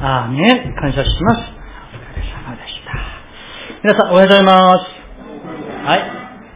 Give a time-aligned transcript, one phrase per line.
[0.00, 0.74] アーメン。
[0.76, 1.40] 感謝します。
[1.40, 2.94] お疲れ様でした。
[3.82, 4.84] 皆さん、おはようございます。
[5.86, 6.02] はい。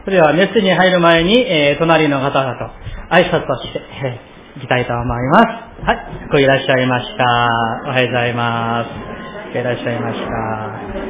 [0.05, 2.71] それでは、熱に入る前に、えー、隣の方々と
[3.11, 5.85] 挨拶をして、えー、いきたいと思います。
[5.85, 5.97] はい。
[6.27, 7.23] ここいらっしゃいました。
[7.85, 9.57] おはようございます。
[9.59, 11.02] いらっしゃいました。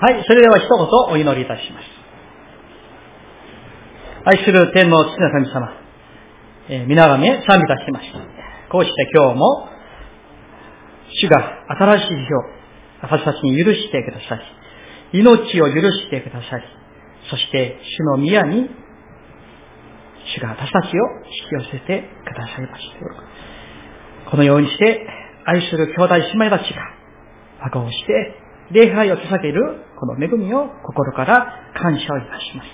[0.00, 1.84] はい、それでは一言お祈りいたします。
[4.24, 5.76] 愛する天皇父の神様、
[6.70, 8.18] えー、皆がめ賛美いたしました。
[8.72, 9.68] こうして今日も、
[11.20, 12.38] 主が新しい日を
[13.02, 15.18] 私たちに許してください。
[15.18, 16.64] 命を許してください。
[17.28, 18.70] そして主の宮に
[20.34, 20.90] 主が私たちを
[21.26, 22.84] 引き寄せてくださいまし
[24.24, 24.30] た。
[24.30, 25.06] このようにして
[25.44, 26.80] 愛する兄弟姉妹たちが
[27.64, 28.39] 孫をして
[28.72, 32.68] 礼拝を捧げるこの恵みを心から感謝をいたします。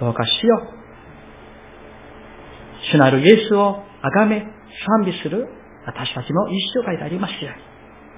[0.00, 0.84] どうか主よう、
[2.92, 5.48] 主なるイエスを崇め、賛美する
[5.86, 7.50] 私たちの一生涯でありますよ。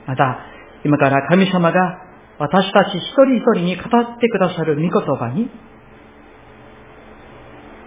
[0.07, 0.39] また、
[0.85, 1.99] 今から神様が
[2.39, 5.51] 私たち一人一人に語ってくださる御言葉に、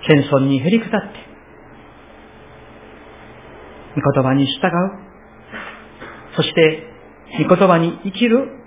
[0.07, 1.07] 謙遜にへり下って、
[3.95, 4.71] 御言葉に従う。
[6.35, 6.83] そして、
[7.43, 8.58] 御言葉に生きる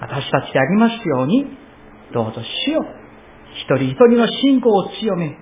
[0.00, 1.46] 私たちでありますように、
[2.12, 2.84] どうぞ主よ、
[3.54, 5.36] 一人一人の信仰を強め、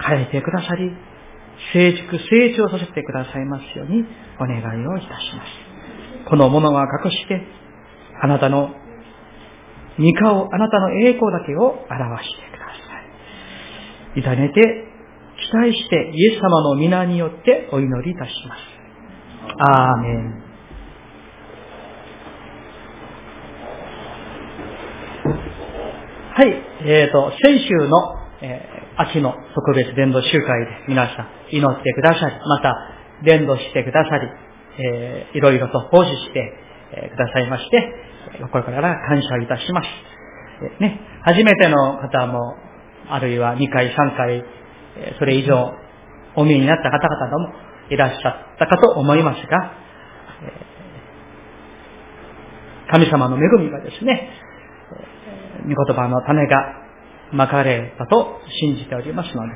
[0.00, 0.90] 変えてくださり、
[1.72, 4.04] 成熟、成長させてくださいますように
[4.40, 6.30] お願いをいたします。
[6.30, 7.42] このものは隠して、
[8.22, 8.70] あなたの
[9.98, 12.66] 二顔、あなたの栄光だけを表してくだ
[14.24, 14.36] さい。
[14.36, 14.84] 委ねて、
[15.50, 18.78] 期待してイエス様の皆によってお祈りいたします。
[19.58, 20.47] アーメン。
[26.38, 26.50] はい、
[26.86, 30.46] えっ、ー、と、先週の、えー、秋の特別伝道集会で
[30.86, 32.76] 皆さん祈ってくださり、また
[33.24, 34.28] 伝道してくださり、
[34.78, 36.52] えー、いろいろと奉仕して、
[36.92, 37.92] えー、くださいまして、
[38.40, 39.88] 心から感謝いたします。
[40.62, 42.54] えー、ね、初めての方も、
[43.08, 44.44] あるいは2回、3回、
[44.96, 45.72] えー、それ以上
[46.36, 47.52] お見えになった方々も
[47.90, 49.72] いらっしゃったかと思いますが、
[50.44, 54.30] えー、神様の恵みがですね、
[55.64, 56.56] 御言葉の種が
[57.32, 59.54] まかれたと信じておりますので、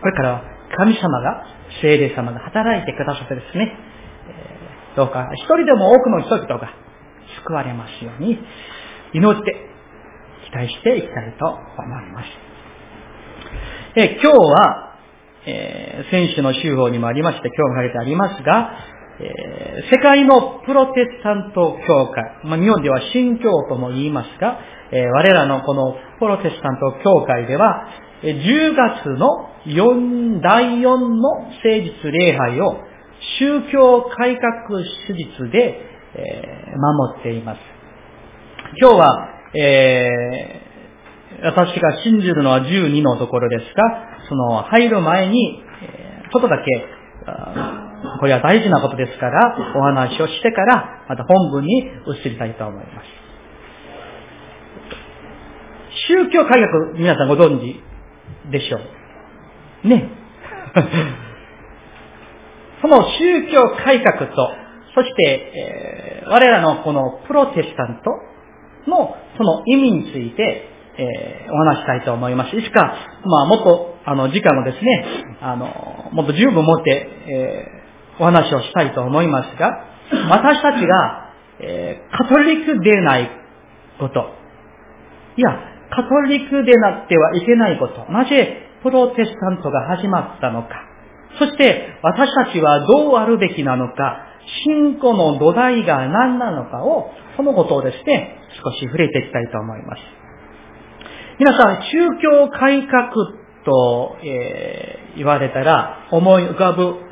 [0.00, 0.42] これからは
[0.76, 1.44] 神様が、
[1.82, 3.76] 聖霊様が働いてくださってですね、
[4.96, 6.70] どうか一人でも多くの人々が
[7.44, 8.38] 救われますように、
[9.12, 9.56] 祈って
[10.50, 11.56] 期待していきたいと思
[12.00, 12.28] います。
[13.96, 14.98] え今日は、
[15.46, 18.72] えー、選手の集法にもありまして、今日がれてありますが、
[19.20, 24.58] えー、世界のプロテスタント教会、まあ、日本では新教とも言いますが、
[24.92, 27.88] えー、我らのこのプロテスタント教会では、
[28.22, 29.28] 10月の
[29.66, 32.76] 4第4の誠実礼拝を
[33.38, 35.80] 宗教改革手術で、
[36.14, 37.58] えー、守っています。
[38.80, 45.62] 今日は、えー、私が信じるのは12のところですが、その入る前に、
[46.32, 46.84] ちょっとだけ、
[48.18, 53.06] これは大事なことですから、お話をしてから、また本文に移りたいと思います。
[56.08, 57.80] 宗教改革、皆さんご存知
[58.50, 58.78] でしょ
[59.84, 59.88] う。
[59.88, 60.08] ね。
[62.82, 64.52] その宗教改革と、
[64.94, 68.10] そして、えー、我らのこのプロテスタント
[68.90, 70.68] のその意味について、
[70.98, 72.56] えー、お話したいと思います。
[72.56, 75.04] いつか、まあ、もっと、あの、時間をですね、
[75.40, 77.77] あの、もっと十分持って、え
[78.18, 79.84] お話をしたいと思いますが、
[80.30, 83.30] 私たちが、えー、カトリックでない
[83.98, 84.20] こと、
[85.36, 85.50] いや、
[85.90, 90.68] カトリックでなってはいけないこと、なぜプロテスタントが始まったのか、
[91.38, 94.24] そして私たちはどうあるべきなのか、
[94.64, 100.02] 信仰の土台が何なのかを、そのことをですね、少し触れていきたいと思います。
[101.38, 103.12] 皆さん、宗教改革
[103.64, 107.07] と、えー、言われたら思い浮かぶ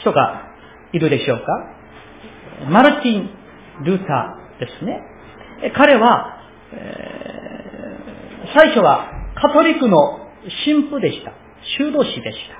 [0.00, 0.42] 人が
[0.92, 1.44] いるでしょうか？
[2.70, 3.30] マルティン・
[3.84, 5.00] ルーターですね。
[5.76, 6.38] 彼は、
[6.72, 10.28] えー、最初はカトリックの
[10.64, 11.32] 神父でした。
[11.78, 12.56] 修道士でした。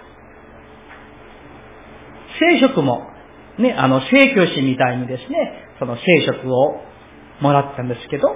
[2.41, 3.07] 聖職も、
[3.59, 6.81] ね、あの、聖教師みたいにですね、その聖職を
[7.41, 8.29] もらったんですけど、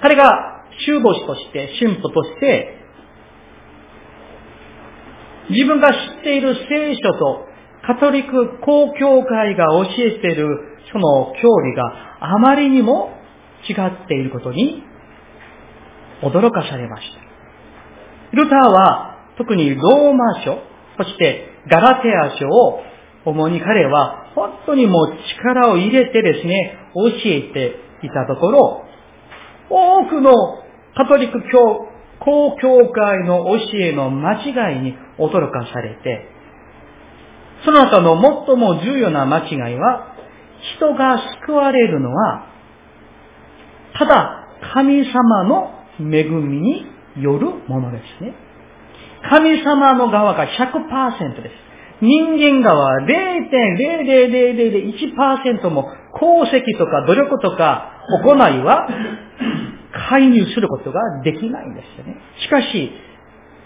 [0.00, 2.77] 彼が修道士として、神父として、
[5.50, 7.46] 自分が知っている聖書と
[7.86, 10.46] カトリック公教会が教えている
[10.92, 13.10] その教理があまりにも
[13.68, 14.82] 違っていることに
[16.22, 18.36] 驚かされました。
[18.36, 20.58] ルターは特にローマ書、
[20.98, 22.82] そしてガラテア書を
[23.24, 28.84] 主に彼は本当にもう力を入れてですね、教えていたところ、
[29.70, 30.32] 多くの
[30.96, 31.88] カトリック教、
[32.28, 36.28] 公教会の教えの間違いに驚かされて、
[37.64, 40.14] その中の最も重要な間違いは、
[40.76, 42.44] 人が救われるのは、
[43.98, 46.84] ただ神様の恵みに
[47.16, 48.34] よるものですね。
[49.30, 51.54] 神様の側が100%です。
[52.02, 58.86] 人間側0.00001%も功績とか努力とか行いは
[60.10, 62.16] 介入することができないんですよね。
[62.40, 62.92] しかし、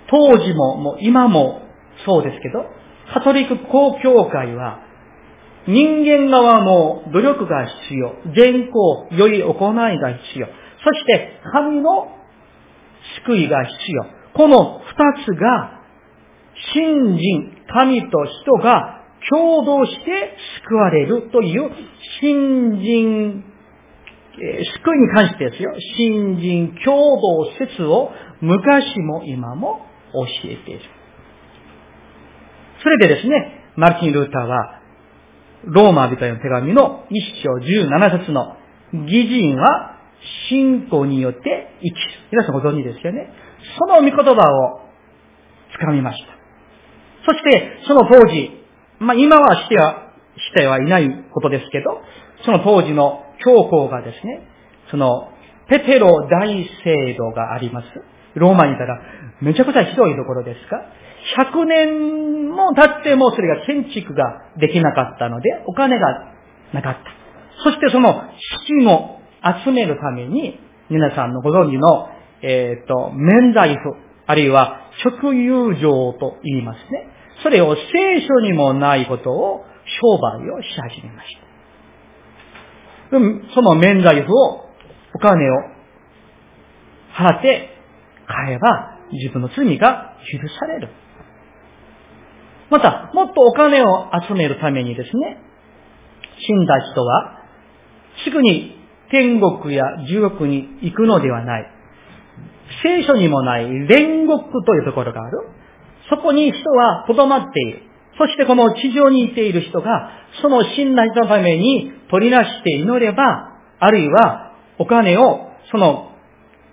[0.09, 1.63] 当時ももう今も
[2.05, 2.67] そうですけど、
[3.13, 4.81] カトリック公教会は
[5.67, 8.15] 人間側の努力が必要。
[8.35, 10.47] 善行、良い行いが必要。
[10.47, 12.09] そして神の
[13.25, 14.07] 救いが必要。
[14.35, 15.81] この二つが、
[16.75, 21.71] 信心、神と人が共同して救われるという
[22.21, 23.45] 信心、
[24.37, 25.73] 救いに関してですよ。
[25.97, 30.81] 信心共同説を昔も今も教えている。
[32.83, 34.81] それでですね、マルチン・ルーターは
[35.65, 38.57] ローマ人への手紙の一章十七節の
[38.93, 39.99] 義人は
[40.49, 41.41] 信仰によって
[41.83, 41.97] 生きる。
[42.33, 43.33] 皆さんご存知ですよね。
[43.79, 44.81] その御言葉を
[45.81, 46.33] 掴みました。
[47.25, 48.51] そして、その当時、
[48.99, 52.01] まあ今はしては、してはいないことですけど、
[52.45, 54.49] その当時の教皇がですね、
[54.91, 55.29] その、
[55.69, 57.87] ペテロ大聖堂があります。
[58.35, 59.01] ローマにいたら、
[59.41, 60.83] めちゃくちゃひどいところですか
[61.53, 64.25] ？100年も経ってもそれが建築が
[64.59, 66.35] できなかったので、お金が
[66.73, 67.01] なかった。
[67.63, 68.23] そしてその
[68.67, 69.19] 資金を
[69.65, 70.59] 集めるために、
[70.91, 72.09] 皆さんのご存知の、
[72.43, 73.95] えっ、ー、と、免罪符、
[74.27, 77.09] あるいは直友情と言いますね。
[77.43, 79.65] それを聖書にもないことを
[80.01, 81.52] 商売をし始めました。
[83.55, 84.69] その免罪符を、
[85.15, 85.55] お金を
[87.15, 87.69] 払って
[88.27, 90.89] 買えば自分の罪が許される。
[92.71, 95.39] また、もっとお金を集めるためにですね、
[96.47, 97.39] 死んだ人は、
[98.25, 98.79] すぐに
[99.11, 101.71] 天国や地獄に行くのではない。
[102.83, 105.51] 聖書にもない煉獄というところがある。
[106.09, 107.83] そこに人は留まっている。
[108.19, 110.11] そしてこの地上にいている人が、
[110.41, 113.23] その死んだ人のために取り出して祈れば、
[113.81, 116.13] あるいはお金を、その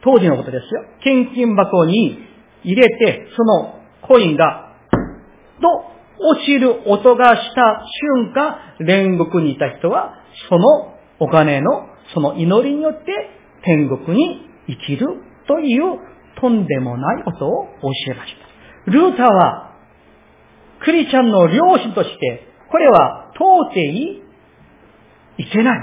[0.03, 0.83] 当時のことですよ。
[1.01, 2.19] 献金箱に
[2.63, 4.75] 入れて、そのコインが
[5.61, 5.67] と
[6.19, 7.85] 落ちる音がした
[8.17, 10.13] 瞬間、煉獄にいた人は、
[10.49, 13.05] そのお金の、その祈りによって
[13.63, 15.07] 天国に生きる
[15.47, 15.99] という
[16.41, 18.33] とんでもないことを教えまし
[18.85, 18.91] た。
[18.91, 19.71] ルーターは、
[20.83, 24.28] クリチャンの両親として、これは到底
[25.39, 25.79] いけない。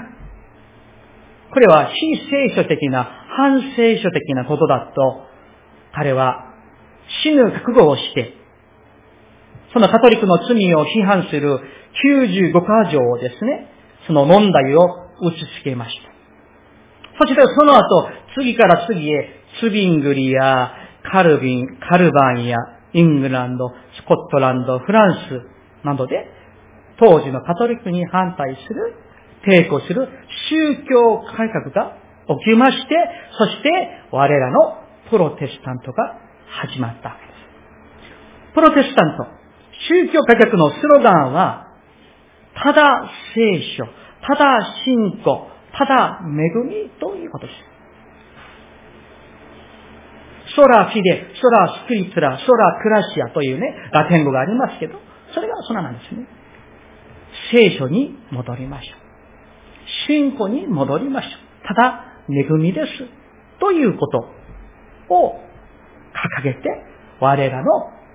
[1.50, 5.26] これは非聖書的な、反聖書的なことだと、
[5.92, 6.52] 彼は
[7.22, 8.34] 死ぬ覚悟をして、
[9.72, 11.60] そのカトリックの罪を批判する
[12.04, 13.70] 95箇条をですね、
[14.06, 14.84] その問題を
[15.22, 16.16] 打ち付けました。
[17.18, 20.72] そしてその後、次から次へ、ツビングリや
[21.10, 22.58] カルビン、カルバンや
[22.92, 26.26] イングランド、スコットランド、フランスなどで、
[26.98, 28.94] 当時のカトリックに反対する、
[29.46, 30.08] 抵抗する
[30.50, 31.96] 宗教改革が
[32.44, 32.94] 起きまして、
[33.38, 33.70] そして
[34.10, 38.54] 我らのプロテスタントが始まったわけです。
[38.54, 39.26] プロテスタント、
[39.88, 41.66] 宗教改革のスローガンは、
[42.54, 43.84] ただ聖書、
[44.26, 45.48] ただ信仰、
[45.78, 46.28] ただ恵
[46.64, 47.76] みということです。
[50.56, 54.98] ソラフィデ、ソラスクリプラ、ソラクラシアというね、ラテン語がありますけど、
[55.34, 56.26] それがそれなんですね。
[57.52, 59.05] 聖書に戻りましょう。
[60.08, 61.32] 信仰に戻りましょう。
[61.66, 62.88] ただ恵みです。
[63.60, 64.18] ということ
[65.08, 65.40] を
[66.40, 66.60] 掲げて、
[67.20, 67.64] 我らの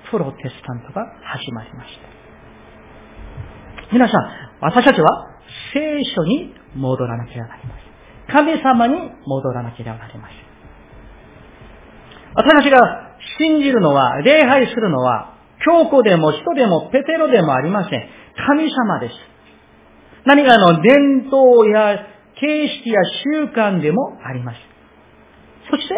[0.09, 2.11] プロテスタントが始まりました。
[3.91, 5.27] 皆さん、私たちは
[5.73, 7.91] 聖書に戻らなければなりません。
[8.31, 10.37] 神様に戻らなければなりません。
[12.33, 15.35] 私たちが信じるのは、礼拝するのは、
[15.65, 18.09] 教皇でも人でもペテロでもありません。
[18.47, 19.15] 神様です。
[20.25, 21.97] 何かの伝統や
[22.39, 24.61] 形式や習慣でもありません。
[25.69, 25.95] そして、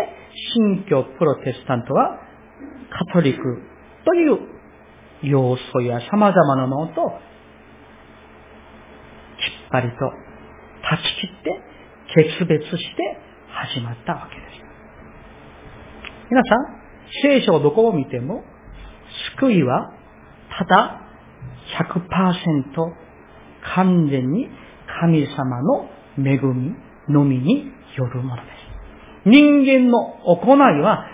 [0.56, 2.20] 新教プロテスタントは、
[2.90, 3.44] カトリック
[4.06, 4.40] という
[5.24, 7.00] 要素や様々なものとき
[9.66, 11.62] っぱりと断ち切って
[12.38, 13.18] 決別して
[13.50, 14.64] 始まったわけです。
[16.30, 16.84] 皆さん、
[17.22, 18.44] 聖書をどこを見ても、
[19.40, 19.94] 救いは
[20.58, 21.02] ただ
[21.80, 23.03] 100%
[23.76, 24.48] 完全に
[25.02, 26.76] 神様の恵み
[27.10, 27.66] のみに
[27.98, 28.64] よるものです。
[29.26, 31.06] 人間の行いは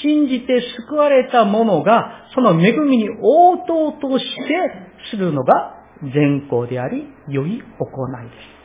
[0.00, 4.32] 信じて救われた者がその恵みに応答として
[5.10, 8.56] するのが善行であり、良い行いです。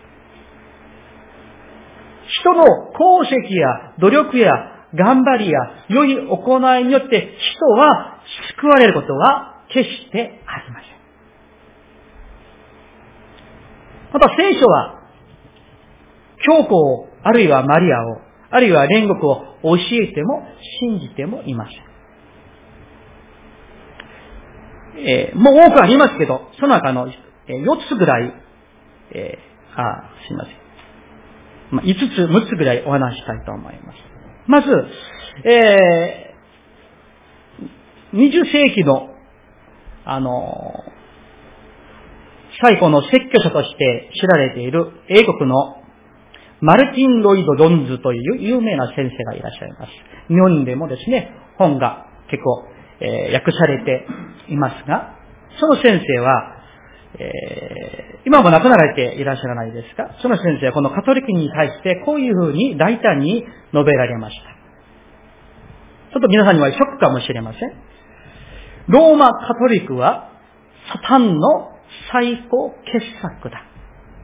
[2.41, 2.63] 人の
[2.93, 4.53] 功績や努力や
[4.95, 5.59] 頑張りや
[5.89, 8.21] 良い行いによって人は
[8.57, 11.00] 救われることは決してありません。
[14.13, 15.01] また聖書は、
[16.43, 20.43] 教皇を、あるいはマリアを、あるいは煉獄を教えても
[20.79, 21.91] 信じてもいません。
[25.03, 28.33] えー、もう多くありますけど、その中の、えー、4つぐらい、
[29.13, 30.55] えー、あ、すいません。
[31.71, 33.97] まあ、5つ、6つぐらいお話したいと思います。
[34.47, 34.67] まず、
[35.45, 39.09] えー、20世紀の、
[40.03, 40.73] あの
[42.59, 45.77] 最古の説教者として知られている英国の
[46.59, 49.91] マルティン・ロイド・ロンズという有名な先生がいらっしゃいます。
[50.27, 52.65] 日本でもですね、本が結構、
[52.99, 54.05] えー、訳されて
[54.49, 55.15] いますが、
[55.59, 56.57] その先生は、
[57.17, 60.15] えー、今も亡くなられていらっしゃらないですか？
[60.21, 63.43] その先生はこのカトリックに対してこういうふうに大胆に
[63.73, 64.43] 述べられました。
[66.13, 67.73] ちょっと皆さんにはショックかもしれません。
[68.87, 70.29] ローマカトリックは
[70.93, 71.71] サタンの
[72.11, 73.63] 最高傑作だ。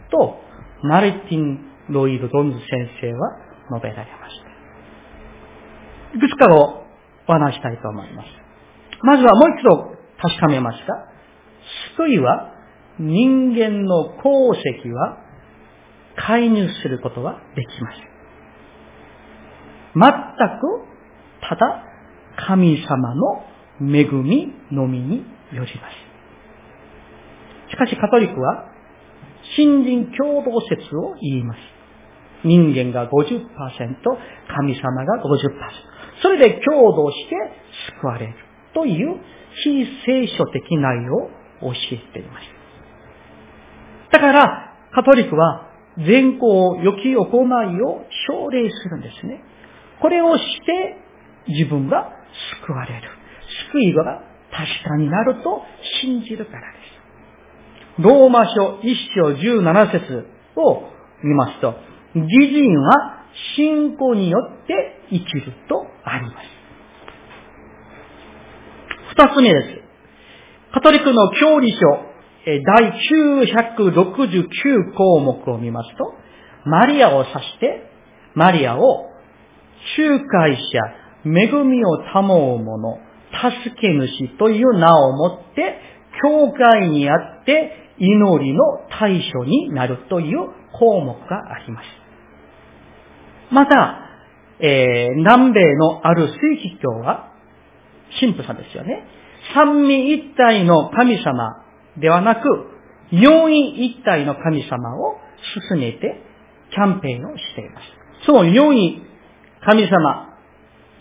[0.09, 0.39] と、
[0.83, 1.59] マルティン・
[1.89, 3.37] ロイド・ドンズ先生は
[3.73, 6.17] 述べられました。
[6.17, 6.83] いくつかを
[7.27, 8.27] お話したいと思います。
[9.03, 11.07] まずはもう一度確かめますが、
[11.97, 12.53] 救いは
[12.99, 15.17] 人間の功績は
[16.15, 18.17] 介入することはできません。
[19.93, 20.87] 全く、
[21.47, 21.83] ただ、
[22.47, 23.43] 神様の
[23.81, 25.17] 恵みのみに
[25.53, 26.06] よります。
[27.77, 28.65] しかしカトリックは、
[29.55, 31.59] 新人共同説を言います。
[32.43, 33.45] 人間が50%、
[34.55, 35.27] 神様が50%。
[36.23, 37.35] それで共同して
[37.99, 38.33] 救われる
[38.73, 39.17] という
[39.63, 41.29] 非聖書的内容を
[41.61, 42.45] 教えています。
[44.11, 49.43] だから、カトリックは善行、良き行いを奨励するんですね。
[50.01, 50.97] これをして
[51.47, 52.11] 自分が
[52.65, 53.09] 救われる。
[53.71, 54.03] 救いが
[54.51, 55.61] 確かになると
[56.01, 56.96] 信じるからです。
[57.99, 60.83] ローマ書一章十七節を
[61.23, 61.73] 見ますと、
[62.13, 63.25] 義人は
[63.55, 66.57] 信仰によって生きるとあります。
[69.15, 70.73] 二つ目です。
[70.73, 71.77] カトリックの教理書
[72.45, 72.93] 第
[73.75, 76.13] 969項目を見ますと、
[76.65, 77.89] マリアを指して、
[78.35, 79.09] マリアを
[79.97, 80.79] 仲介者、
[81.25, 82.99] 恵みを保う者、
[83.31, 85.79] 助け主という名をもって、
[86.21, 88.63] 教会にあって祈りの
[88.99, 90.49] 対処になるという
[90.79, 91.85] 項目があります。
[93.51, 93.99] また、
[94.59, 97.31] えー、南米のある水気教は、
[98.19, 99.05] 神父さんですよね。
[99.53, 101.63] 三位一体の神様
[101.97, 102.41] ではなく、
[103.11, 105.17] 四位一体の神様を
[105.69, 106.21] 進めて
[106.71, 107.85] キャンペーンをしています。
[108.25, 109.01] その四位
[109.63, 110.37] 神様、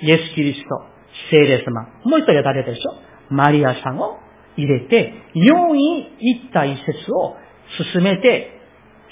[0.00, 0.68] イエス・キリスト、
[1.30, 2.92] 聖霊様、もう一人は誰でしょ
[3.30, 3.34] う？
[3.34, 4.18] マリアさんを
[4.56, 7.36] 入れて、四位一体説を
[7.92, 8.52] 進めて、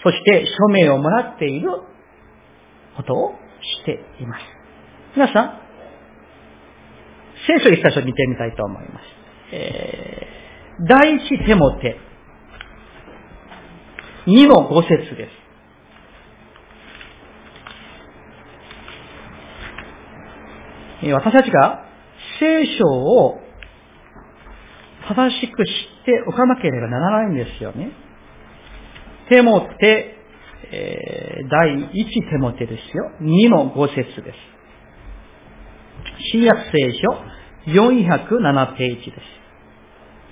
[0.03, 1.71] そして署名をもらっている
[2.97, 3.35] ことを
[3.81, 4.43] しています。
[5.17, 5.61] 皆さん、
[7.47, 9.05] 聖書一箇所見てみたいと思います。
[9.53, 11.97] えー、第一手モテ、
[14.27, 15.45] 二の五節です。
[21.13, 21.85] 私たちが
[22.41, 23.44] 聖書を
[25.09, 25.73] 正しく知っ
[26.05, 27.91] ておかなければならないんですよね。
[29.29, 30.17] 手もて、
[30.73, 33.11] えー、第一手もてですよ。
[33.21, 34.55] 二の五節です。
[36.33, 39.17] 新約聖書407ページで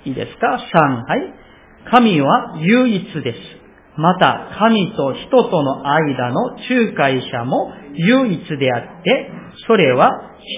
[0.03, 0.09] す。
[0.09, 1.33] いいですか ?3、はい。
[1.89, 3.39] 神は唯一です。
[3.95, 9.31] また、神と人との間の仲介者も唯一であって、
[9.67, 10.09] それは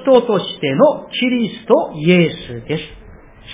[0.03, 2.29] 人としてのキリストイエ
[2.63, 3.04] スです。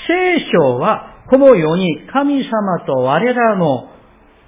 [0.08, 3.90] 聖書はこのように神様と我らの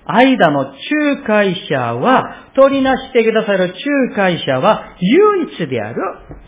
[0.06, 3.74] 間の仲介者は、取りなしてくださる
[4.10, 5.96] 仲介者は唯一である。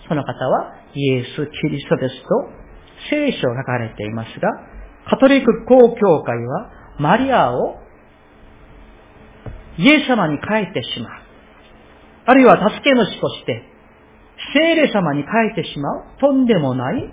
[0.08, 2.28] その方はイエス・キリストですと
[3.10, 4.50] 聖書が書かれていますが、
[5.10, 7.78] カトリック公教会はマリアを
[9.78, 11.22] イエス様に帰ってしまう。
[12.28, 13.64] あるいは助け主として、
[14.54, 17.10] 聖霊様に帰ってしまう、とんでもない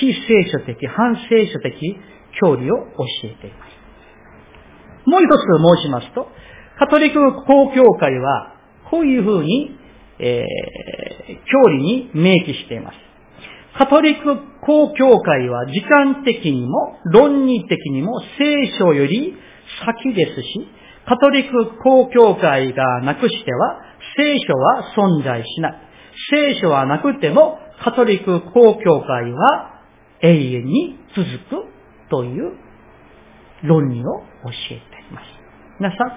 [0.00, 1.98] 非聖書的、反聖書的
[2.40, 3.82] 教理を教えています。
[5.08, 5.42] もう一つ
[5.80, 6.28] 申しますと、
[6.78, 8.54] カトリック公教会は、
[8.90, 9.76] こういうふうに、
[10.18, 12.96] えー、教理に明記しています。
[13.78, 19.34] カトリック公教会は時間的にも論理的にも聖書より
[19.86, 20.68] 先ですし、
[21.06, 23.80] カトリック公教会がなくしては
[24.16, 25.74] 聖書は存在しない。
[26.30, 29.71] 聖書はなくてもカトリック公教会は
[30.22, 31.66] 永遠に続く
[32.10, 32.52] という
[33.64, 34.02] 論理を
[34.44, 35.24] 教えています。
[35.78, 36.10] 皆さん、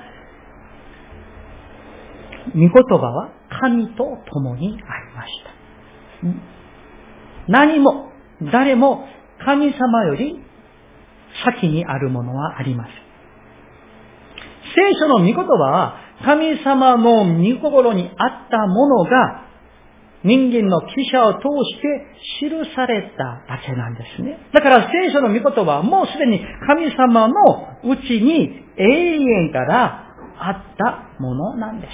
[2.53, 5.55] 御言葉は神と共にありました。
[7.47, 8.11] 何も、
[8.51, 9.07] 誰も
[9.43, 10.39] 神様より
[11.43, 12.95] 先にあるものはありません。
[14.75, 19.44] 聖書の御言葉は神様の御心にあったものが
[20.25, 21.39] 人間の記者を通
[21.69, 24.39] して記されただけなんですね。
[24.53, 27.35] だから聖書の御言葉はもうすでに神様の
[27.83, 31.91] うちに永遠からあったものなんです。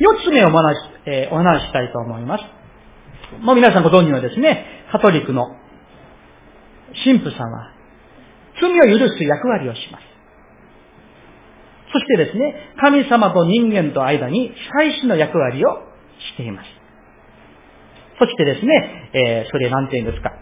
[0.00, 2.44] 四つ目をお話,、えー、お話したいと思います。
[3.40, 5.46] もう皆さんご存知のですね、カトリックの
[7.04, 7.70] 神父さんは、
[8.60, 10.13] 罪を許す役割をします。
[11.94, 15.68] そしてですね、神様と人間と間に最新の役割を
[16.18, 16.68] しています。
[18.18, 20.32] そしてですね、えー、それ何て言うんですか？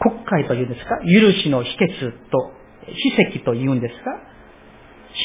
[0.00, 0.96] 国会というんですか？
[1.04, 2.52] 許しの秘訣と、
[2.86, 4.04] 史跡と言うんですか？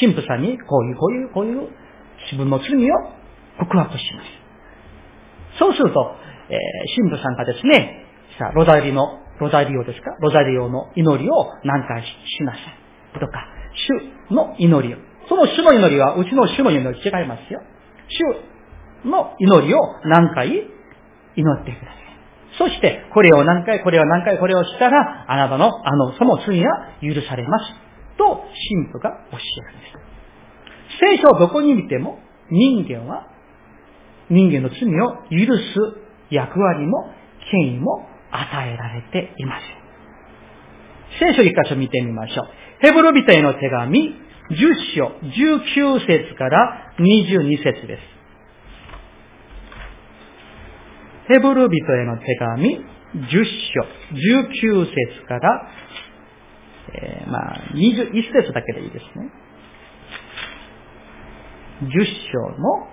[0.00, 1.70] 神父さんにこういう、こういう、こういう
[2.26, 2.94] 自分の罪を
[3.60, 5.58] 告白します。
[5.58, 6.14] そうすると、
[6.50, 8.04] えー、神父さんがですね、
[8.38, 10.10] さあ、ロザリの、ロザリオですか？
[10.20, 12.06] ロザリオの祈りを何回し
[12.44, 13.18] なさい。
[13.18, 13.46] とか、
[14.28, 14.98] 主の祈りを。
[15.28, 17.62] その主の祈りは、うちの主の祈り違いますよ。
[18.08, 22.04] 主の祈りを何回祈ってください。
[22.58, 27.74] そして、これを何回、これを何回、これをしたら、あなたの、あの、その罪は許されます。
[28.16, 30.14] と、神父が教えるんです。
[31.00, 32.18] 聖書をどこに見ても、
[32.50, 33.26] 人間は、
[34.30, 37.10] 人間の罪を許す役割も
[37.50, 39.64] 権威も与えられています。
[41.18, 42.46] 聖書一箇所見てみましょう。
[42.80, 44.14] ヘブルビタへの手紙、
[44.50, 44.56] 10
[44.94, 48.02] 章、19節から22節です。
[51.28, 53.86] ヘブル人への手紙、10章、
[54.62, 55.68] 19節から、
[56.92, 59.30] えー、まあ、21節だけでいいですね。
[61.82, 61.88] 10
[62.32, 62.88] 章の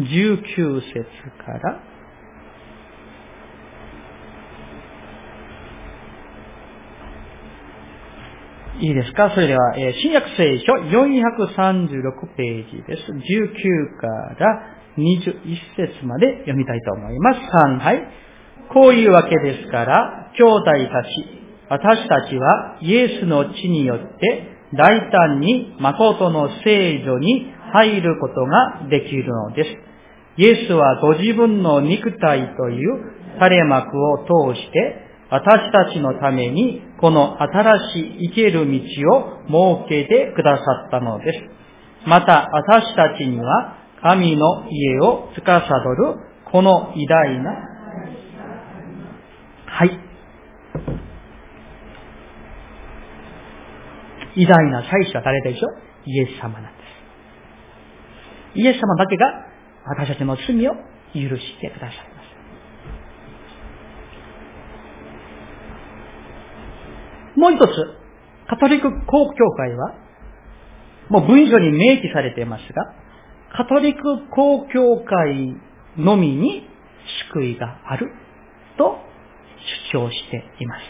[0.00, 1.04] 19節
[1.44, 1.93] から
[8.80, 9.30] いいですか？
[9.30, 13.12] それでは、えー、新約聖書436ページです。
[13.12, 14.08] 19か
[14.38, 15.32] ら21
[15.76, 17.40] 節まで読みたいと思います。
[17.52, 18.02] 3、はい。
[18.72, 21.08] こういうわけですから、兄弟たち、
[21.68, 29.70] 私たちはイエスの地によって大胆に誠の聖女に入ることができるのです。
[30.36, 34.18] イエスはご自分の肉体という垂れ幕を
[34.52, 38.80] 通して私たちのためにこの新しい生ける道
[39.12, 39.44] を
[39.84, 42.08] 設けてくださったのです。
[42.08, 45.50] また私たちには神の家を司る
[46.50, 47.50] この偉大な、
[49.66, 50.00] はい。
[54.36, 55.72] 偉大な祭司は誰でしょう？
[56.06, 56.68] イエス様なんで
[58.54, 58.60] す。
[58.60, 59.26] イエス様だけが
[59.84, 60.72] 私たちの罪を
[61.12, 62.33] 許してくださいます。
[67.36, 67.70] もう一つ、
[68.48, 69.94] カトリック公教会は、
[71.08, 72.94] もう文書に明記されていますが、
[73.56, 75.56] カトリック公教会
[75.96, 76.68] のみに
[77.32, 78.10] 救いがある
[78.76, 78.98] と
[79.92, 80.80] 主張しています。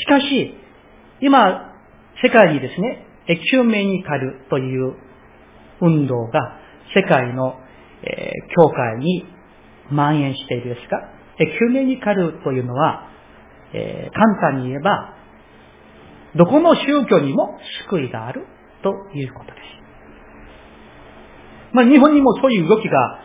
[0.00, 0.54] しかし、
[1.20, 1.74] 今、
[2.22, 4.94] 世界にですね、エキュメニカルという
[5.80, 6.58] 運動が
[6.94, 7.54] 世界の、
[8.02, 9.24] えー、教会に
[9.90, 10.98] 蔓延しているですが、
[11.38, 13.08] エキュメニカルというのは、
[13.72, 15.14] えー、簡単に言えば、
[16.36, 18.46] どこの宗教にも救いがある
[18.82, 19.60] ということです。
[21.72, 23.20] まあ、日本にもそういう動きが、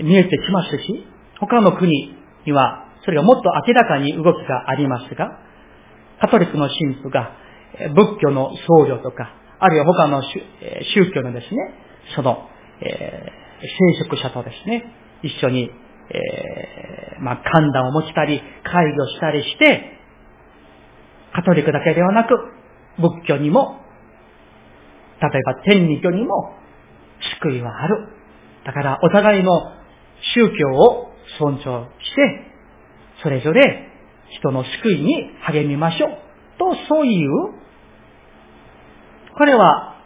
[0.00, 1.06] 見えてきますし、
[1.40, 2.14] 他の国
[2.46, 5.38] にはそれがもっと明らかに動きがありますが、
[6.20, 7.32] カトリックの神父が
[7.94, 11.74] 仏教の僧侶とか、あるいは他の宗教のですね、
[12.16, 12.48] その、
[12.80, 14.84] えー、聖職者とですね、
[15.22, 15.70] 一緒に
[16.10, 19.98] えー、まあ、寒暖を持ちたり、会議をしたりして、
[21.34, 22.34] カトリックだけではなく、
[22.98, 23.80] 仏教にも、
[25.20, 26.54] 例えば天理教にも
[27.40, 28.08] 救いはある。
[28.64, 29.72] だからお互いの
[30.34, 32.48] 宗教を尊重して、
[33.22, 33.88] それぞれ
[34.30, 36.10] 人の救いに励みましょう。
[36.58, 37.30] と、そういう、
[39.36, 39.96] これは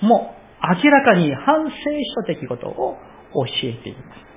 [0.00, 1.74] もう明らかに反聖
[2.16, 2.96] 書的ことを
[3.34, 4.33] 教えています。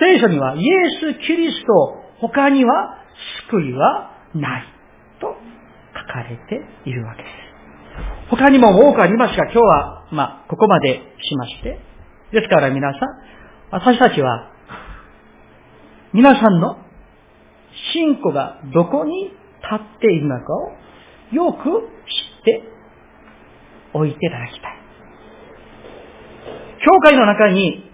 [0.00, 2.98] 聖書にはイエス・キリスト他には
[3.50, 4.64] 救いはない
[5.20, 7.48] と書かれているわけです。
[8.30, 11.78] 他にも多くありますが、今日は、まあ、ここまでしまして。
[12.32, 13.00] ですから皆さん、
[13.70, 14.50] 私たちは、
[16.12, 16.76] 皆さんの
[17.92, 19.34] 信仰がどこに立
[19.74, 20.72] っているのかを
[21.32, 22.62] よく知って
[23.94, 24.78] おいていただきたい。
[26.84, 27.87] 教会の中に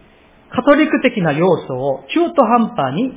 [0.54, 3.08] カトリック的な要素を中途半端に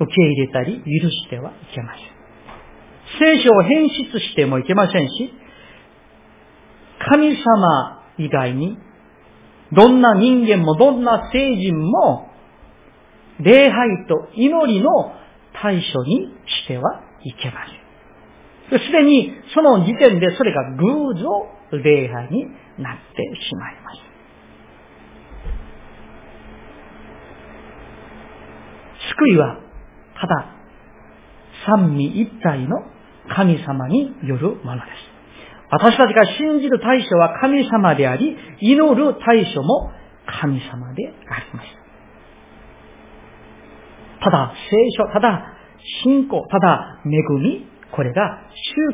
[0.00, 3.36] 受け入れたり許してはいけません。
[3.36, 5.32] 聖書を変質してもいけませんし、
[7.08, 8.78] 神様以外に、
[9.72, 12.30] どんな人間もどんな聖人も、
[13.40, 14.90] 礼拝と祈りの
[15.60, 17.60] 対処にしてはいけま
[18.70, 18.80] せん。
[18.80, 22.46] すでにその時点でそれが偶像礼拝に
[22.78, 24.05] なってしまいます。
[29.18, 29.56] 救いは、
[30.20, 30.46] ただ、
[31.66, 32.76] 三位一体の
[33.34, 35.16] 神様によるものです。
[35.70, 39.90] 私たちが信じる対象は神様であり、祈る対象も
[40.40, 41.66] 神様であります。
[44.22, 45.52] ただ、聖書、ただ、
[46.02, 47.08] 信仰、ただ、恵
[47.42, 48.40] み、これが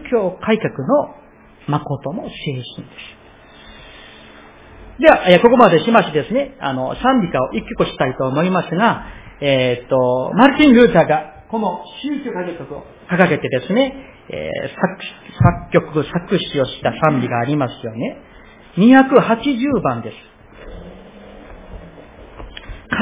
[0.04, 1.14] 宗教改革の
[1.68, 2.62] 誠の精神で
[3.18, 3.22] す。
[4.98, 9.06] では、ここまでしましてですね、あの、賛美歌を一曲したいと思いますが、
[9.44, 13.92] えー、っと、マルティン・ルーターがこの宗教改革を掲げてですね、
[14.30, 14.70] えー、
[15.72, 18.18] 作曲、作詞をした賛美がありますよね。
[18.76, 20.16] 280番です。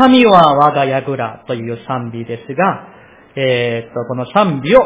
[0.00, 2.88] 神は我が櫓という賛美ですが、
[3.36, 4.80] えー、っと、この賛美を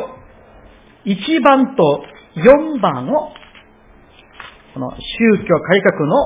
[1.07, 2.03] 1番と
[2.35, 3.33] 4番を、
[4.75, 4.99] この宗
[5.47, 6.17] 教改革の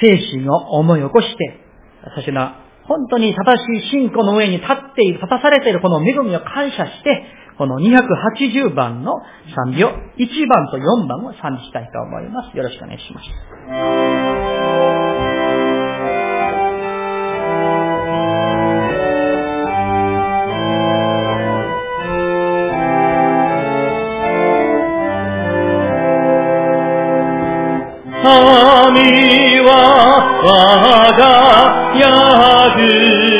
[0.00, 1.60] 精神を思い起こして、
[2.04, 7.24] 私の本当に正しい信仰の上に立っている、立たされているこの恵みを感謝して、
[7.58, 9.12] この280番の
[9.54, 12.56] 賛美を、1番と4番を賛美したいと思います。
[12.56, 13.26] よろしくお願いします。
[28.22, 30.91] 神は
[32.78, 33.31] الذي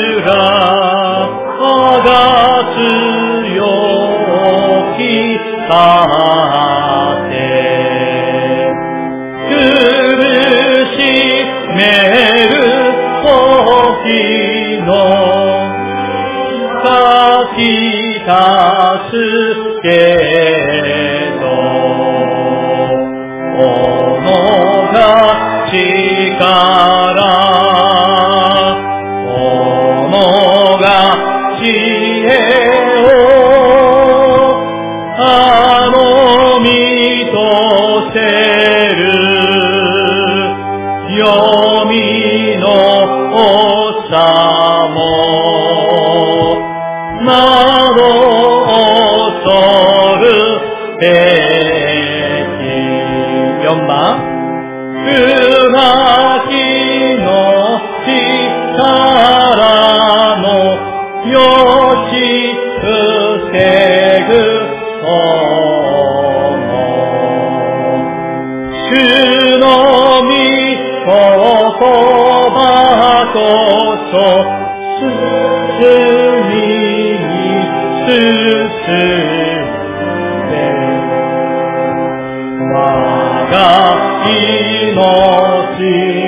[71.79, 73.37] 葉こ
[74.11, 74.15] そ
[74.99, 75.07] 進
[76.49, 76.53] み
[78.05, 78.13] 進
[80.49, 80.53] め
[82.73, 82.75] 我
[83.51, 83.55] が
[84.89, 86.22] 命。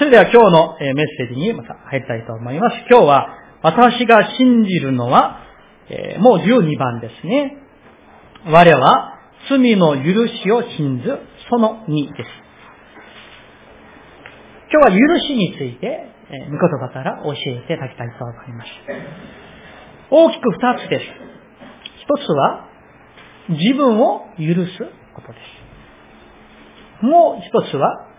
[0.00, 2.76] それでは今日のメッセージにまた入りたいと思います。
[2.88, 5.40] 今日は私が信じるのは、
[5.90, 7.58] えもう12番ですね。
[8.46, 9.18] 我は
[9.50, 11.18] 罪の許しを信ず、
[11.50, 12.30] その2です。
[14.72, 15.86] 今日は許しについて、
[16.30, 18.68] え御言葉から教えていただきたいと思います。
[20.10, 21.04] 大きく2つです。
[22.08, 22.68] 1つは、
[23.50, 24.78] 自分を許す
[25.14, 25.38] ことで
[27.02, 27.04] す。
[27.04, 28.09] もう1つは、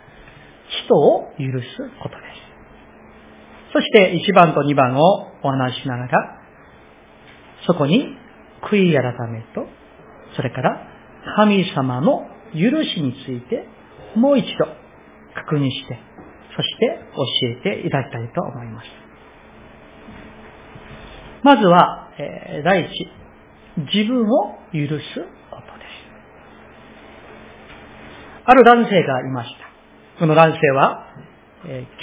[0.86, 1.68] 人を許す
[2.02, 3.74] ことです。
[3.74, 5.02] そして1番と2番を
[5.44, 6.42] お話しながら、
[7.68, 8.18] そこに
[8.70, 9.68] 悔い改めと、
[10.36, 10.88] それから
[11.36, 13.66] 神様の許しについて
[14.16, 14.66] もう一度
[15.36, 16.00] 確認して、
[16.56, 18.88] そして教えていただきたいと思います。
[21.44, 22.90] まずは、えー、第一、
[23.94, 26.02] 自分を許すことです。
[28.46, 29.71] ある男性がいました。
[30.22, 31.08] この男性は、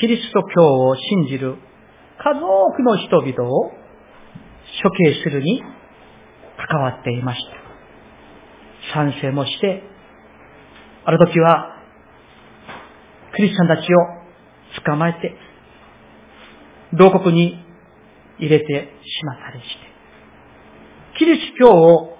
[0.01, 1.55] キリスト教を信じる
[2.19, 3.71] 数多くの人々を
[4.83, 5.63] 処刑するに
[6.69, 7.41] 関わっていまし
[8.91, 8.93] た。
[8.93, 9.85] 賛成もして、
[11.05, 11.77] ある時は、
[13.37, 13.99] クリスチャンたちを
[14.85, 15.37] 捕まえて、
[16.95, 17.65] 牢獄に
[18.41, 22.19] 入れてしまったりして、キリスト教を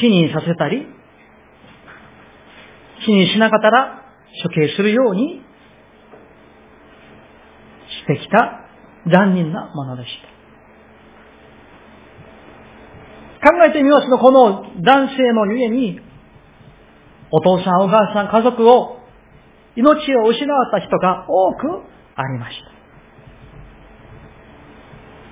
[0.00, 0.86] 否認させたり、
[3.00, 4.05] 否認しなかったら
[4.42, 5.42] 処刑するように
[7.88, 8.66] してきた
[9.10, 10.36] 残忍なものでした。
[13.48, 16.00] 考えてみますと、この男性のゆえに、
[17.30, 18.98] お父さん、お母さん、家族を、
[19.76, 21.82] 命を失った人が多く
[22.16, 22.56] ありまし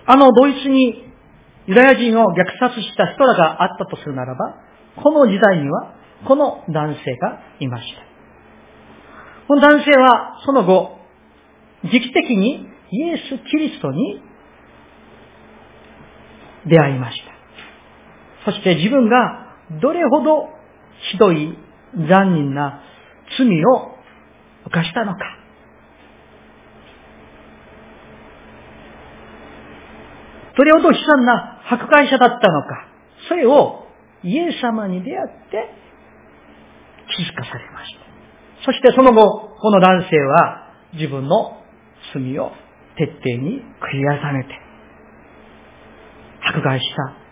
[0.07, 0.13] た。
[0.13, 1.03] あのドイツに
[1.67, 4.55] ユダヤ人を虐殺した人らがあったとするならば、
[5.03, 5.95] この時代には
[6.29, 8.14] この男性がいました。
[9.47, 10.99] この男性はその後、
[11.85, 14.23] 時期的にイエス・キリストに
[16.67, 17.21] 出会いまし
[18.45, 18.51] た。
[18.51, 20.49] そして自分がどれほど
[21.11, 21.57] ひどい
[22.09, 22.83] 残忍な
[23.39, 23.95] 罪を
[24.67, 25.21] 犯したのか。
[30.57, 32.89] どれほど悲惨な迫害者だったのか。
[33.29, 33.87] それを
[34.23, 35.69] イエス様に出会って
[37.17, 38.14] 気づかされました。
[38.65, 41.63] そしてその後、この男性は自分の
[42.15, 42.51] 罪を
[42.97, 44.51] 徹底に悔い改めて、
[46.47, 47.25] 迫害した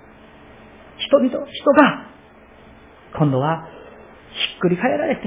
[0.99, 2.07] 人々、人が、
[3.19, 3.67] 今度は
[4.33, 5.23] ひっくり返られて、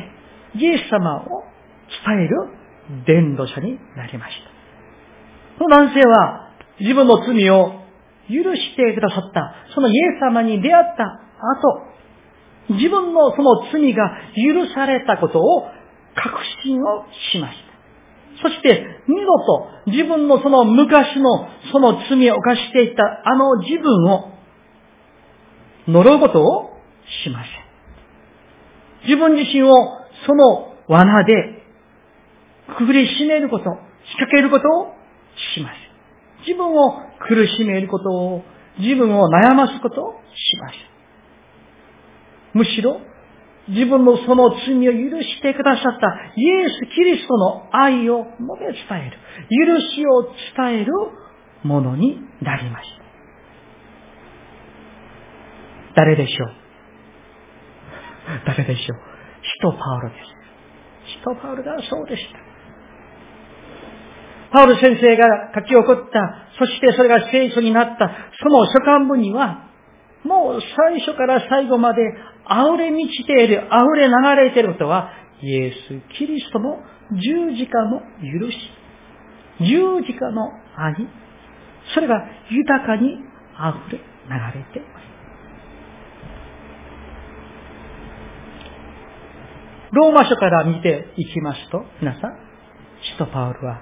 [0.56, 1.44] イエス様を
[2.06, 5.60] 伝える伝道者になりました。
[5.60, 7.86] この男性は自分の罪を
[8.28, 11.04] 許してくださった、そのイエス様に出会った
[11.60, 15.68] 後、自分のその罪が許されたことを
[16.16, 17.76] 確信をしました。
[18.42, 24.32] そして、二度と自分のその昔のその罪を犯していたあの自分を
[25.88, 26.80] 呪うことを
[27.24, 27.66] しません。
[29.06, 29.70] 自分自身を
[30.26, 31.64] その罠で
[32.78, 33.70] くぐりしめること、仕
[34.18, 34.94] 掛けることを
[35.56, 35.86] しません。
[36.48, 38.44] 自分を苦しめることを、
[38.80, 40.80] 自分を悩ますことをしません。
[42.54, 43.00] むしろ
[43.68, 49.18] 自分のその罪を許してくださったイエス・キリストの愛を述べ伝える、
[49.50, 50.24] 許しを
[50.56, 50.94] 伝える
[51.64, 53.06] ものになりました。
[55.96, 56.50] 誰でしょう？
[58.46, 58.98] 誰でしょう？
[59.42, 60.22] 使徒パウロです。
[61.18, 62.40] 使徒パウロがそうでした。
[64.52, 68.12] パウロ先生が書き起こった、そしてそれが聖書になった、
[68.44, 69.70] その書簡文には、
[70.24, 72.02] もう最初から最後まで
[72.50, 75.10] 溢れ満ちている、溢れ流れていることは、
[75.42, 76.78] イエス・キリストの
[77.12, 78.02] 十字架の
[78.40, 78.58] 許し、
[79.60, 80.96] 十字架の愛、
[81.94, 85.06] それが豊かに溢れ流れています。
[89.92, 92.38] ローマ書から見ていきますと、皆さん、
[93.02, 93.82] 使徒パウルは、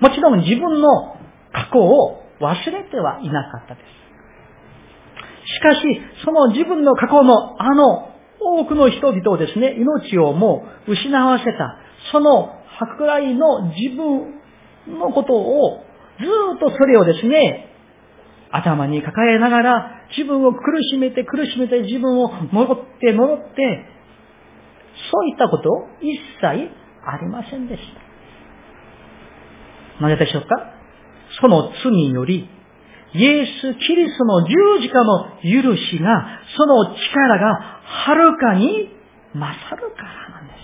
[0.00, 1.16] もちろん自分の
[1.52, 4.07] 過去を忘れてはいなかったです。
[5.54, 5.80] しかし、
[6.24, 8.08] その自分の過去のあの
[8.40, 11.78] 多くの人々をですね、命をもう失わせた、
[12.12, 14.34] その迫害の自分
[14.98, 15.82] のことを、
[16.20, 16.24] ず
[16.56, 17.66] っとそれをですね、
[18.50, 20.60] 頭に抱えながら、自分を苦
[20.92, 23.86] しめて苦しめて自分を戻って戻って、
[25.12, 27.82] そういったこと一切ありませんでし
[29.98, 30.02] た。
[30.02, 30.48] なぜでしょうか？
[31.40, 32.48] その罪により、
[33.14, 38.90] イエス・キリストの十字架の許しが、その力がはるかに
[39.34, 40.58] 勝るからなんです。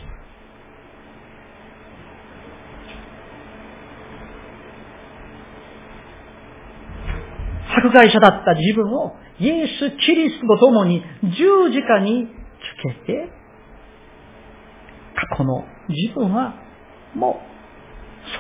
[7.79, 12.31] 迫害者だった自分をイエス・キリストと共に十字架につ
[12.83, 13.29] けて、
[15.15, 16.55] 過去の自分は
[17.15, 17.41] も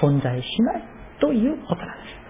[0.02, 0.84] う存在しない
[1.20, 2.23] ということなんです。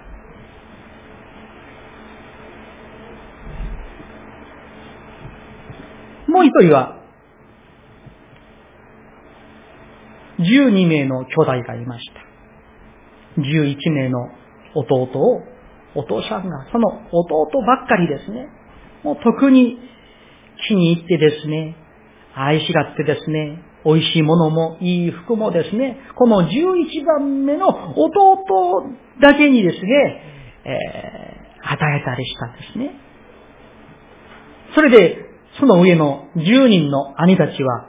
[6.34, 7.00] もう一人は、
[10.40, 12.10] 12名の兄弟がいまし
[13.36, 13.40] た。
[13.40, 14.18] 11名の
[14.74, 15.42] 弟を、
[15.94, 18.48] お父さんが、その弟ばっかりですね、
[19.04, 19.78] もう特に
[20.66, 21.76] 気に入ってですね、
[22.34, 28.90] 愛しがってですね、美味しいものもいい服もですね、この11番目の弟
[29.22, 30.22] だけにですね、
[30.64, 32.90] えー、与えたりしたんですね。
[34.74, 35.23] それで、
[35.58, 37.86] その上の10人の兄たちは、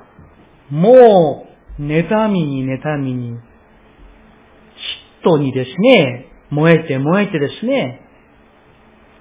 [0.69, 1.45] も
[1.79, 3.37] う、妬みに妬みに、
[5.23, 8.01] 嫉妬にですね、燃えて燃えてですね、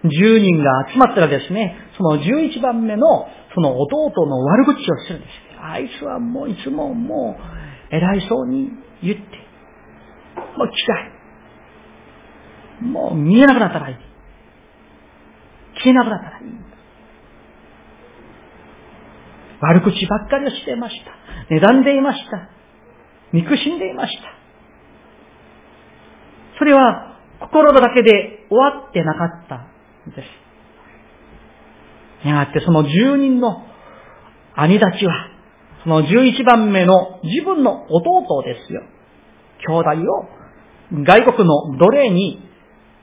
[0.04, 5.30] 10人が集まったらですね、その11番目のその弟の悪口をするんです。
[5.61, 8.70] あいつはもういつももう偉いそうに
[9.02, 9.22] 言って、
[10.59, 11.14] もう嫌い。
[12.83, 13.96] もう見えなくなったらいい。
[15.76, 16.74] 消えなくなったらいい。
[19.64, 21.12] 悪口ばっかりをしていました。
[21.55, 22.48] 値んでいました。
[23.33, 24.22] 憎しんでいました。
[26.59, 29.57] それは心だけで終わってなかった
[30.11, 30.29] んです。
[32.29, 33.64] やがてその住人の
[34.55, 35.12] 兄たちは、
[35.83, 38.83] その11番目の自分の弟ですよ。
[39.68, 40.29] 兄弟を
[41.05, 42.42] 外国の奴隷に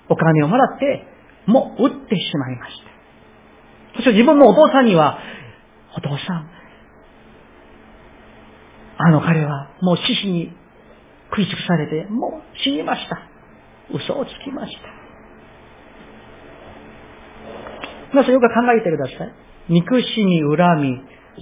[0.10, 1.06] お金をもらって、
[1.45, 2.74] もう撃ってしまいまし
[3.93, 3.97] た。
[3.97, 5.19] そして自分のお父さんには、
[5.97, 6.49] お父さん、
[8.97, 10.56] あの彼はもう獅子に
[11.32, 13.17] 食い尽くされて、もう死にました。
[13.93, 14.80] 嘘をつきました。
[18.12, 19.34] 皆さんよく考えてください。
[19.69, 21.01] 憎しみ、恨み、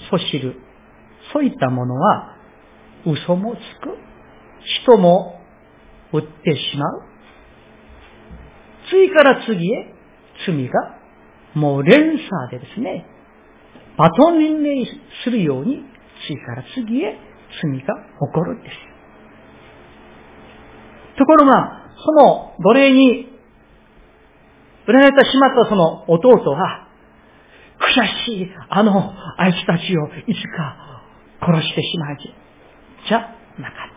[0.10, 0.56] そしる。
[1.34, 2.36] そういったものは、
[3.06, 3.98] 嘘もつく。
[4.86, 5.40] 人も
[6.12, 7.04] 撃ってしまう。
[8.90, 9.94] 次から次へ
[10.46, 10.98] 罪が
[11.54, 13.06] もう連鎖でですね、
[14.00, 14.88] バトンリンレイ
[15.26, 15.84] するように
[16.26, 17.20] 次から次へ
[17.62, 18.76] 罪が起こるんです。
[21.18, 23.28] ところが、その奴隷に
[24.88, 26.88] 売られてしまったその弟は、
[27.78, 31.04] 悔しい、あの、あいつたちをいつか
[31.42, 32.18] 殺してしまい
[33.06, 33.90] じゃなかっ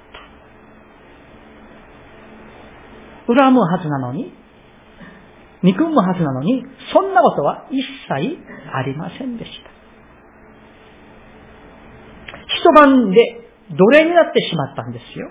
[3.28, 3.34] た。
[3.34, 4.32] 恨むはずなのに、
[5.62, 8.38] 憎むはずなのに、そんなことは一切
[8.74, 9.81] ありませんでした。
[12.46, 15.30] 一晩で奴隷になってしまったんですよ。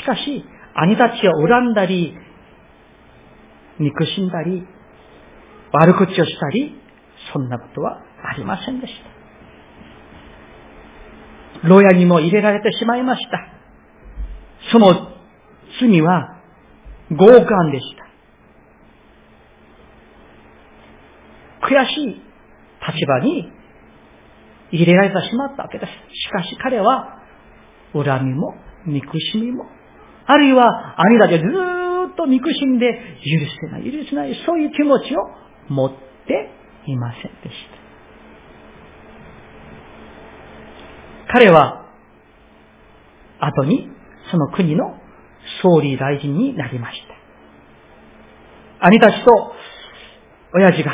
[0.00, 2.14] しかし、兄たちを恨んだり、
[3.78, 4.66] 憎しんだり、
[5.72, 6.74] 悪口をしたり、
[7.32, 8.92] そんなことはありませんでし
[11.62, 11.68] た。
[11.68, 13.52] 牢屋にも入れられてしまいました。
[14.72, 15.12] その
[15.80, 16.40] 罪は
[17.10, 18.02] 強姦でした。
[21.66, 23.52] 悔しい立場に
[24.72, 25.90] 入れられてしまったわけです。
[25.90, 27.18] しかし彼は、
[27.92, 28.54] 恨みも、
[28.86, 29.66] 憎しみも、
[30.26, 35.18] あるいは兄だけずっと憎しんで、許せない、許せない、そういう気持ちを
[35.68, 35.90] 持っ
[36.26, 36.50] て
[36.86, 37.32] いませんでし
[41.26, 41.32] た。
[41.32, 41.86] 彼は、
[43.40, 43.88] 後に、
[44.30, 44.96] その国の
[45.62, 47.02] 総理大臣になりまし
[48.80, 48.86] た。
[48.86, 49.52] 兄たちと、
[50.54, 50.92] 親父が、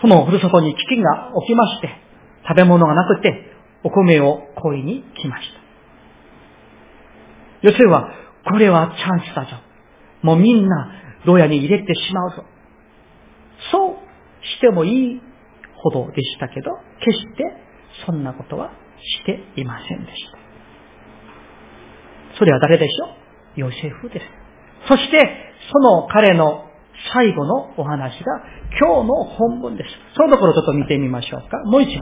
[0.00, 2.05] そのふるさとに飢饉が起きまして、
[2.48, 5.60] 食べ物がなくて、お米を恋に来ました。
[7.68, 8.10] ヨセフは、
[8.48, 9.56] これはチャンスだぞ。
[10.22, 10.92] もうみんな、
[11.24, 12.44] 牢屋に入れてしまうぞ。
[13.72, 13.96] そう
[14.46, 15.20] してもいい
[15.74, 17.44] ほどでしたけど、決して
[18.06, 18.70] そんなことは
[19.00, 20.38] していませんでした。
[22.38, 23.06] それは誰でしょ
[23.56, 23.60] う？
[23.60, 24.26] ヨセフです。
[24.88, 26.64] そして、その彼の
[27.12, 28.42] 最後のお話が
[28.78, 29.90] 今日の本文です。
[30.16, 31.58] そのところちょっと見てみましょうか。
[31.64, 32.00] もう一度、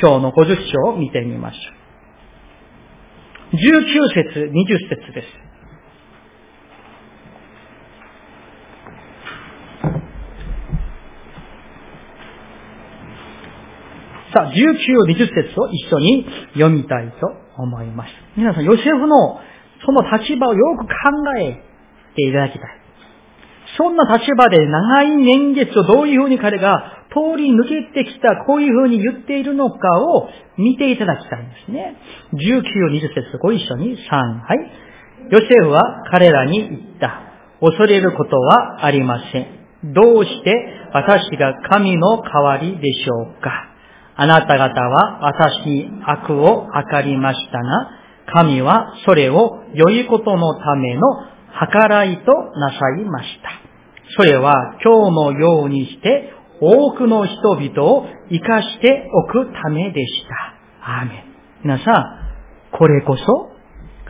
[0.00, 1.58] 今日の50章を見てみましょ
[3.52, 3.56] う。
[3.56, 3.60] 19
[4.14, 5.48] 節、20節です。
[14.32, 17.26] さあ、19、20節を一緒に読みたいと
[17.56, 18.10] 思います。
[18.36, 19.40] 皆さん、ヨセフの
[19.84, 20.90] その立場をよく考
[21.40, 21.54] え
[22.14, 22.70] ていただきたい。
[23.76, 31.96] そんな立場で長い年月をどういうふうに彼が通り抜けてきた、こういうふうに言っているのかを見ていただきたいんですね。
[32.34, 34.88] 19、20節ご一緒に3、はい。
[35.30, 37.28] ヨセフは彼らに言った。
[37.60, 39.46] 恐れることはありません。
[39.94, 40.54] どうして
[40.92, 43.68] 私が神の代わりでしょうか
[44.16, 47.90] あなた方は私に悪を図りましたが、
[48.32, 51.00] 神はそれを良いことのための
[51.72, 53.50] 計らいとなさいました。
[54.16, 60.24] それは今日のようにして多くの人々を生かしておくためでし
[60.80, 61.00] た。
[61.00, 61.24] アーメン。
[61.64, 62.30] 皆さ
[62.72, 63.50] ん、これこそ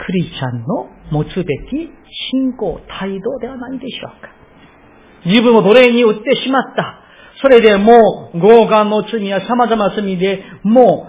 [0.07, 1.91] クリスチャンの持つべき
[2.33, 4.29] 信仰態度ではないでしょうか。
[5.27, 7.01] 自分を奴隷に売ってしまった。
[7.41, 11.09] それでもう、強姦の罪や様々な罪で、も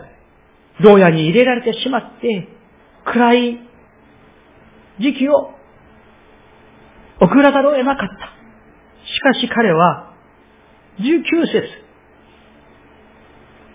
[0.79, 2.47] う、牢屋に入れられてしまって、
[3.05, 3.59] 暗い
[4.99, 5.51] 時期を
[7.21, 8.15] 送らざるを得なかった。
[9.05, 10.08] しかし彼は、
[10.99, 11.63] 19節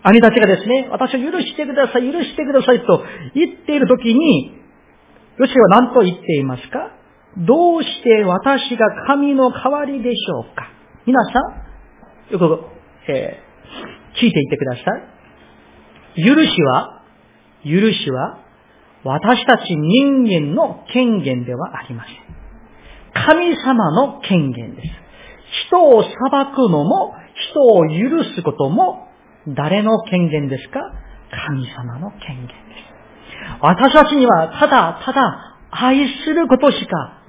[0.03, 3.03] 兄たちがですね、私を許してください、許してくださいと
[3.35, 4.53] 言っているときに、
[5.39, 6.91] ヨシは何と言っていますか？
[7.39, 10.71] どうして私が神の代わりでしょうか？
[11.07, 11.41] 皆さ
[12.29, 12.65] ん、よく、
[13.09, 14.81] えー、聞いていてくださ
[16.17, 16.23] い。
[16.23, 17.03] 許しは、
[17.65, 18.39] 許しは、
[19.05, 22.15] 私たち人間の権限ではありません。
[23.27, 25.04] 神様の権限です。
[25.69, 26.11] 人を裁
[26.55, 27.15] くのも、
[27.53, 29.09] 人を許すことも、
[29.49, 30.81] 誰の権限ですか？
[31.49, 32.57] 神様の権限です。
[33.61, 37.23] 私たちにはただただ愛することしか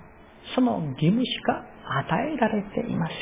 [0.54, 1.66] その義務しか
[2.08, 3.18] 与えられていません。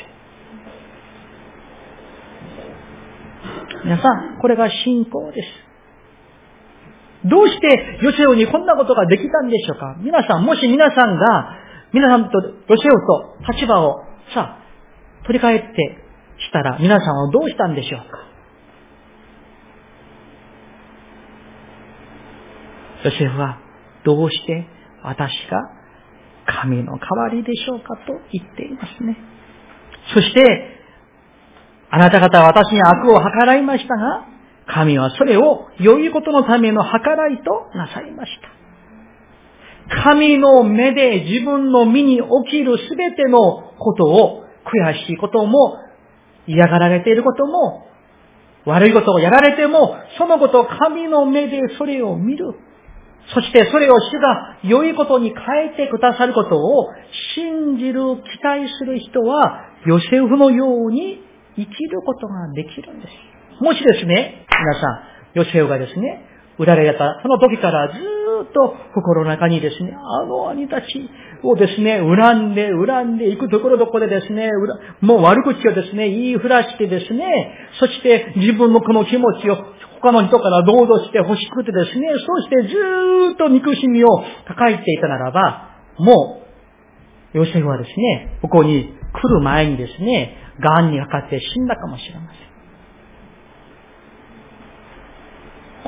[3.84, 5.48] 皆さん、これが信仰です。
[7.28, 9.96] どうしてヨセオにこんなことができたんでしょうか？
[9.98, 11.56] 皆さん、もし皆さんが、
[11.92, 12.92] 皆さんとヨセオ
[13.46, 14.02] と立場を
[14.34, 14.63] さあ、
[15.26, 15.98] 取り替えて
[16.38, 18.06] したら、皆さんはどうしたんでしょうか？
[23.04, 23.58] ヨセフは、
[24.04, 24.66] どうして
[25.02, 25.58] 私が
[26.46, 29.16] 神の代わりでしょうかと言っていますね。
[30.12, 30.78] そして、
[31.90, 34.26] あなた方は私に悪を計らいましたが、
[34.66, 38.32] 神はそれを良いことのための計らいとなさいまし
[39.88, 40.02] た。
[40.02, 45.78] 神の目で自分の身に起きるすべてのことを、悔しいことも、
[46.46, 47.86] 嫌がられていることも、
[48.66, 52.54] 悪いことをやられても、そのことを神の目でそれを見る。
[53.32, 56.88] そしてそれを主が良いことに変えてくださることを
[57.34, 61.20] 信じる、期待する人は、ヨセフのように
[61.56, 63.62] 生きることができるんです。
[63.62, 66.26] もしですね、皆さん、ヨセフがですね、
[66.58, 67.98] 売られた、その時からず
[68.48, 70.86] っと心の中にですね、あの兄たち
[71.44, 74.50] をですね、恨んで、恨んでいくところどころでですね、
[75.00, 77.26] もう悪口をですね、言いふらしてですね、
[77.78, 79.56] そして自分のこの気持ちを
[80.00, 84.08] 他の人から堂々して欲しくてですね、そしてずーっと憎しみを
[84.46, 86.42] 抱えていたならば、も
[87.34, 92.38] う、ヨセフはですね、ここに来る前にですね、癌にかかって死んだかもしれませ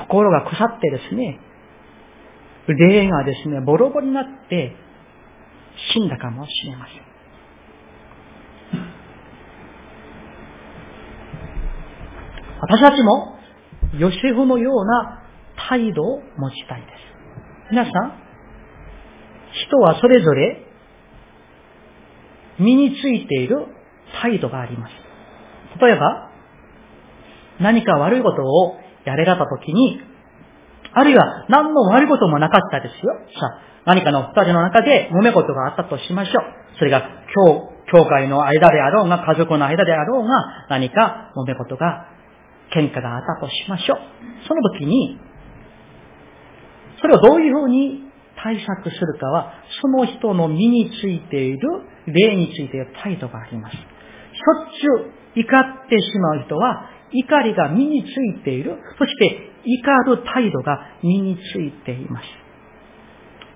[0.03, 0.07] ん。
[0.07, 1.41] 心が腐ってですね、
[2.69, 4.77] 霊がですね、ボロボロになって
[5.93, 7.07] 死んだかもしれません。
[12.61, 13.37] 私たちも、
[13.99, 15.23] ヨセフのような
[15.69, 16.93] 態度を持ちたいです。
[17.71, 17.93] 皆さん、
[19.53, 20.67] 人はそれぞれ
[22.59, 23.67] 身についている
[24.23, 24.93] 態度があります。
[25.81, 26.31] 例えば、
[27.61, 30.01] 何か悪いことをやれられたときに、
[30.99, 33.13] あるいは何の悪いこともなかったですよ。
[33.39, 36.79] さあ、何かの二人の中で揉め事があったとしましょう。
[36.79, 37.03] それが
[37.35, 42.07] 教、教会の間であろうが、家族の間であろうが、何か揉め事が、
[42.75, 43.99] 喧嘩があったとしましょう。
[44.49, 45.21] その時に、
[47.03, 48.05] それをどういうふうに
[48.43, 51.69] 対策するかは、その人の身についている、
[52.07, 53.77] 例についている態度があります。
[53.77, 58.79] しょっちゅう怒ってしまう人は、怒りが身についている。
[58.99, 62.27] そして怒る態度が身についています。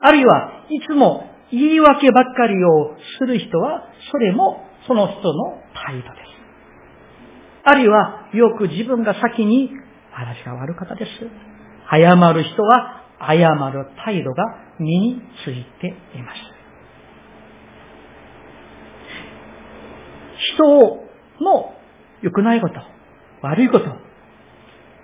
[0.00, 6.30] あるいは、いつも言い訳ばっかりをする人は、それもその人の態度です。
[7.64, 9.70] あるいは、よく自分が先に、
[10.10, 11.10] 話が悪かったです。
[11.90, 14.44] 謝る人は、謝る態度が
[14.78, 16.60] 身についています。
[20.54, 21.74] 人の
[22.22, 22.74] 良くないこと、
[23.42, 23.86] 悪いこと、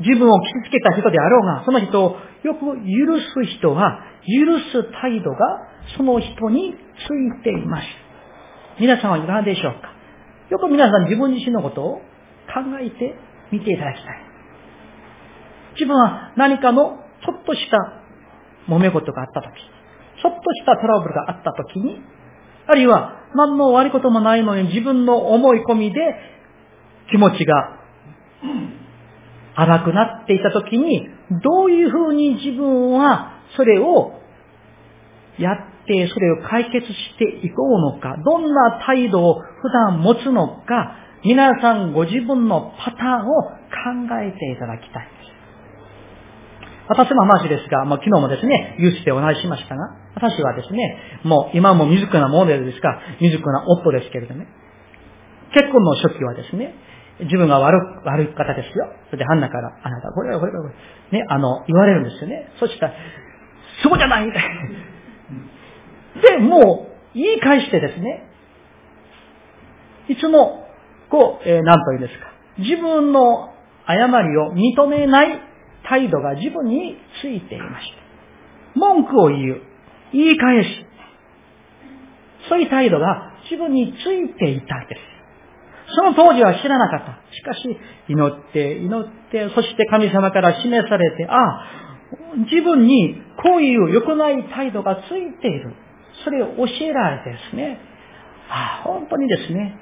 [0.01, 2.75] 自分を傷つけた人であろうが、その人をよく許
[3.45, 5.37] す人は、許す態度が
[5.97, 7.87] その人についています。
[8.79, 9.93] 皆さんはいかがでしょうか？
[10.51, 12.03] よく皆さん自分自身のことを考
[12.81, 13.15] えて
[13.51, 14.23] みていただきたい。
[15.75, 17.79] 自分は何かのちょっとした
[18.69, 19.53] 揉め事があったとき、
[20.23, 22.01] ちょっとしたトラブルがあったときに、
[22.67, 26.01] あるいは、何の悪いこともないのに自分の思い込みで
[27.11, 27.79] 気持ちが
[29.57, 31.09] 荒くなっていたときに、
[31.43, 34.13] どういうふうに自分はそれを
[35.39, 43.51] やってそれを解決していこうのか、どんな態度を普段持つのか、皆さんご自分のパターンを考
[44.23, 45.27] えていただきたいです。
[46.89, 54.47] 私の話ですが、まあ、昨日もですね、ユースでお話ししましたが、私はですね、もう今も未熟なモデルですが、未熟な夫ですけれどね、
[55.53, 56.75] 結婚の初期はですね、
[57.21, 58.93] 自分が悪悪い方ですよ。
[59.07, 60.69] それでハンナから、あなた、これはこれはこ
[61.11, 62.51] れ、ね、あの、言われるんですよね。
[62.61, 62.95] そしたら、
[63.83, 64.31] そうじゃない
[66.23, 68.29] で、もう、言い返してですね、
[70.09, 70.67] いつも、
[71.11, 72.33] こう、えー、なんと言うんですか。
[72.59, 73.51] 自分の
[73.87, 75.41] 誤りを認めない
[75.89, 77.91] 態度が自分についていまし
[78.75, 78.79] た。
[78.79, 79.63] 文句を言う。
[80.13, 80.69] 言い返す。
[82.49, 85.16] そういう態度が自分についていたんです。
[85.95, 87.35] その当時は知らなかった。
[87.35, 87.79] しかし、
[88.09, 91.65] 祈って、祈って、そして神様から示されて、ああ、
[92.51, 95.75] 自分にこういう良くない態度がついている。
[96.25, 97.79] それを教えられてですね、
[98.49, 99.77] ああ、本当にですね、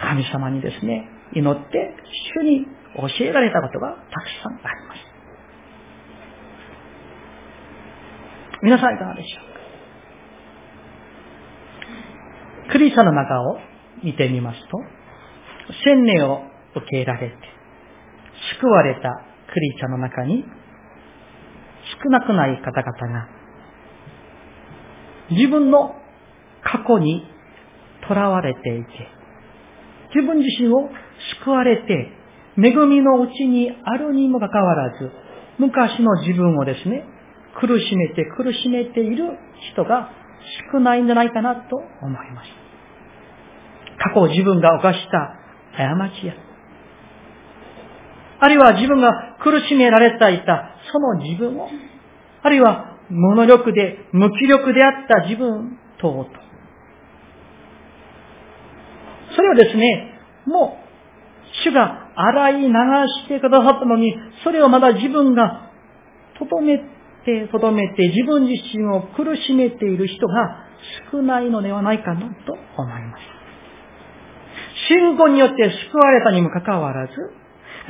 [0.00, 1.94] 神様にですね、祈って、
[2.36, 2.66] 主に
[2.96, 5.00] 教えられたことがたくさんあります。
[8.62, 9.48] 皆さんいかがでしょう
[12.68, 13.58] かクリスチャンの中を
[14.02, 14.78] 見てみますと、
[15.84, 16.42] 千年を
[16.74, 17.36] 受けられて、
[18.60, 19.00] 救われた
[19.52, 20.44] クリスチャンの中に、
[22.02, 23.28] 少なくない方々が、
[25.30, 25.94] 自分の
[26.62, 27.24] 過去に
[28.06, 28.88] 囚われていて、
[30.14, 30.90] 自分自身を
[31.42, 32.12] 救われて、
[32.56, 35.10] 恵みのうちにあるにもかかわらず、
[35.58, 37.04] 昔の自分をですね、
[37.60, 39.38] 苦しめて苦しめている
[39.72, 40.10] 人が
[40.72, 42.48] 少ないんじゃないかなと思います。
[43.98, 45.43] 過去自分が犯した
[45.76, 46.34] 過ちや、
[48.40, 51.68] あるいは自分が苦しめられていたその自分を、
[52.42, 56.30] あるいは無能力で無気力であった自分等と、
[59.34, 60.84] それをですね、もう
[61.64, 65.70] 主が洗い流してくださったのに、それをまだ自分が
[66.38, 66.78] とどめ
[67.24, 70.66] て、とどめて自分自身を苦しめている人が
[71.10, 72.26] 少ないのではないかなと
[72.76, 73.43] 思います。
[74.88, 77.12] 信仰によって救われたにもかかわらず、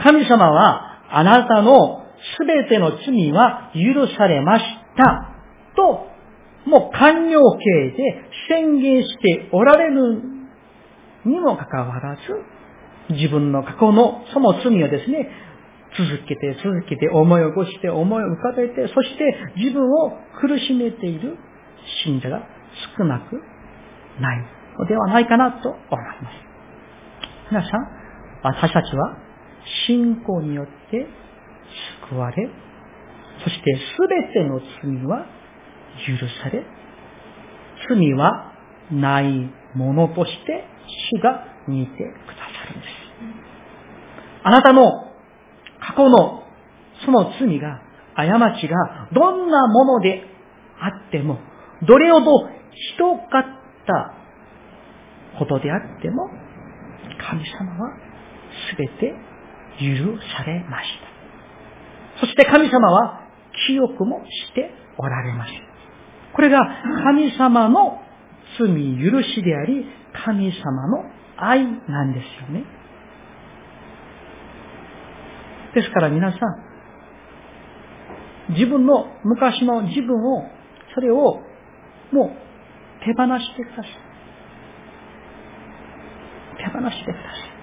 [0.03, 2.05] 神様はあなたの
[2.39, 4.65] すべての罪は許されまし
[4.97, 5.31] た
[5.77, 6.07] と、
[6.69, 7.97] もう完了形で
[8.49, 10.23] 宣言しておられる
[11.25, 12.23] にもかかわらず、
[13.15, 15.29] 自分の過去のその罪をですね、
[15.97, 21.37] 続けて続けて思い起こして思い浮かべて、そして自分を苦しめている
[22.05, 22.43] 信者が
[22.99, 23.37] 少なく
[24.21, 24.45] ない
[24.79, 25.79] のではないかなと思い
[26.23, 26.54] ます。
[27.51, 27.89] 皆さん、
[28.43, 29.19] 私たちは
[29.87, 31.07] 信仰によって
[32.09, 32.49] 救われ、
[33.43, 35.27] そしてすべての罪は
[36.07, 36.65] 許され、
[37.89, 38.53] 罪は
[38.91, 40.65] ないものとして
[41.19, 42.95] 主が見てくださるんです。
[44.43, 44.91] あなたの
[45.81, 46.45] 過去の
[47.05, 47.83] その罪が、
[48.17, 48.25] 過
[48.59, 50.23] ちがどんなもので
[50.81, 51.39] あっても、
[51.87, 53.45] どれほどひどかっ
[53.87, 54.15] た
[55.39, 56.44] ことであっても、
[57.31, 57.97] 神様は
[58.70, 59.14] すべて
[59.81, 62.20] 許されました。
[62.20, 63.20] そして神様は
[63.66, 65.61] 記憶もしておられました。
[66.35, 66.61] これが
[67.05, 68.01] 神様の
[68.59, 69.87] 罪許しであり、
[70.25, 71.05] 神様の
[71.37, 72.64] 愛なんですよね。
[75.75, 76.41] ですから皆さん、
[78.53, 80.45] 自分の昔の自分を、
[80.95, 81.41] それを
[82.12, 82.31] もう
[83.05, 84.04] 手放してください。
[86.65, 87.55] 手放してください。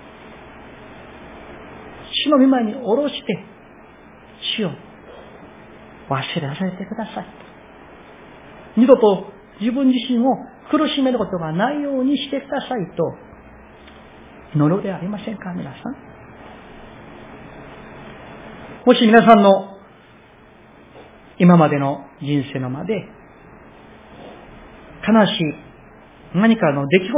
[2.25, 3.45] 主の御前に下ろして、
[4.57, 4.71] 主を
[6.09, 7.25] 忘れられてください。
[8.77, 9.25] 二度と
[9.59, 10.37] 自分自身を
[10.69, 13.15] 苦しめることがないようにしてくださいと、
[14.55, 15.95] 祈るでありませんか、皆さん。
[18.85, 19.77] もし皆さんの
[21.37, 22.93] 今までの人生のまで
[25.07, 25.71] 悲しい
[26.33, 27.13] 何かの出来事、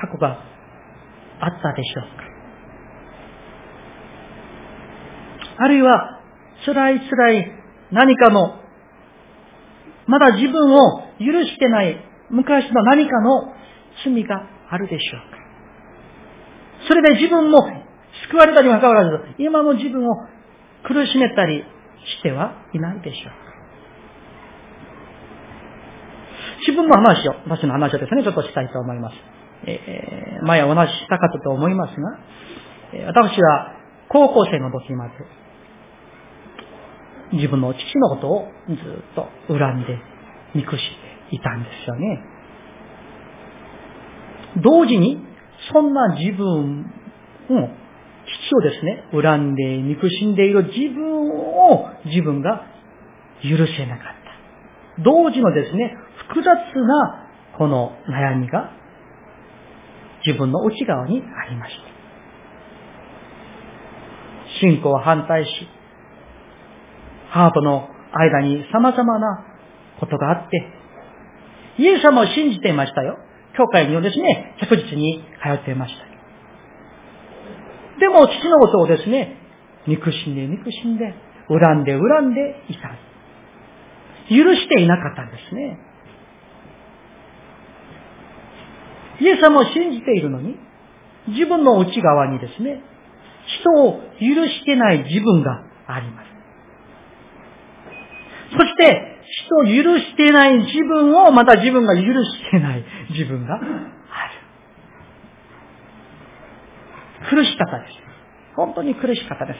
[0.00, 0.55] 過去が
[1.40, 2.26] あったでしょうか
[5.58, 6.20] あるいは
[6.64, 7.52] 辛い辛い
[7.92, 8.60] 何かの
[10.06, 11.96] まだ自分を許してない
[12.30, 13.52] 昔の何かの
[14.04, 15.36] 罪があるでしょうか
[16.88, 17.86] それで自分も
[18.30, 20.16] 救われたにもかかわらず、今の自分を
[20.84, 21.62] 苦しめたり
[22.18, 23.36] してはいないでしょうか。
[26.60, 29.16] 自分の話を、私の話をですね、ちょっとしたいと思います。
[29.66, 32.18] えー、前お話ししたかったと思いますが、
[33.06, 33.72] 私は
[34.08, 35.12] 高校生の時まで、
[37.32, 38.76] 自分の父のことをずっ
[39.14, 39.98] と恨んで、
[40.54, 40.82] 憎し
[41.30, 42.24] ていたんですよね。
[44.62, 45.18] 同時に、
[45.72, 46.82] そんな自分
[47.50, 47.68] を、
[48.26, 52.66] 父をですね、恨んで憎しんでいる自分を自分が
[53.42, 54.06] 許せなかっ
[54.98, 55.02] た。
[55.02, 55.96] 同時のですね、
[56.28, 58.70] 複雑なこの悩みが
[60.26, 61.96] 自分の内側にありました。
[64.60, 65.50] 信仰を反対し、
[67.30, 69.44] ハートの間に様々な
[70.00, 70.72] ことがあって、
[71.78, 73.18] イエス様を信じていましたよ。
[73.56, 76.06] 教会にですね、着実に通っていました。
[78.00, 79.36] でも、父のことをですね、
[79.86, 81.14] 憎しんで憎しんで、
[81.48, 82.90] 恨んで恨んでいた。
[84.28, 85.78] 許していなかったんですね。
[89.20, 90.56] イエス様を信じているのに、
[91.28, 92.82] 自分の内側にですね、
[93.60, 96.26] 人を許してない自分があります。
[98.52, 99.16] そして、
[99.48, 103.66] 人を許してない自分をまた自分が許してない自分がある。
[107.28, 107.92] 苦しかったです。
[108.54, 109.58] 本当に苦しかったです。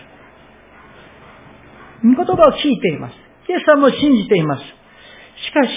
[2.04, 3.14] 御言葉を聞いています。
[3.48, 4.62] イエス様を信じています。
[4.62, 5.76] しかし、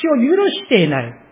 [0.00, 1.23] 父を許していない。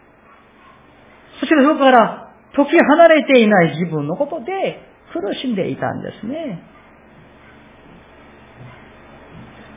[1.43, 4.79] そしてそこから解き離れていない自分のことで
[5.13, 6.63] 苦しんでいたんですね。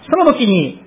[0.07, 0.85] その時に、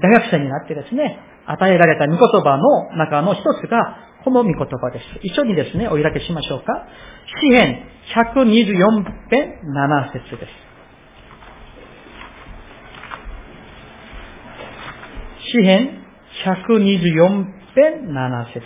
[0.00, 5.04] 大学生になってですね、与えられた御言葉の中の一つが、この御言葉です。
[5.24, 6.86] 一緒にですね、お開けしましょうか。
[7.42, 7.82] 詩編
[8.14, 8.76] 124
[9.28, 10.52] 編7節です。
[15.50, 16.07] 詩編
[16.44, 18.62] 124編7節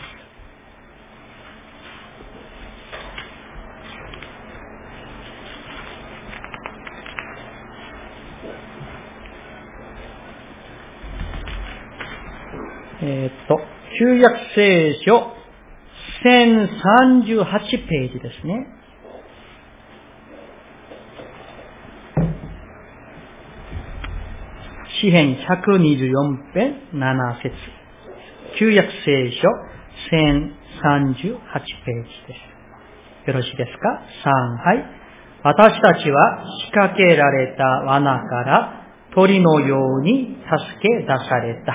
[13.05, 13.59] えっと、
[13.99, 15.33] 旧約聖書
[16.25, 18.82] 1038ページですね。
[25.03, 27.51] 詩編124編7節
[28.57, 29.49] 旧約聖書
[30.13, 31.39] 1038
[31.85, 32.37] ページで
[33.25, 33.27] す。
[33.27, 34.85] よろしいですか ?3、はい。
[35.43, 41.75] 私たちは仕掛けられた罠から鳥のように助け出された。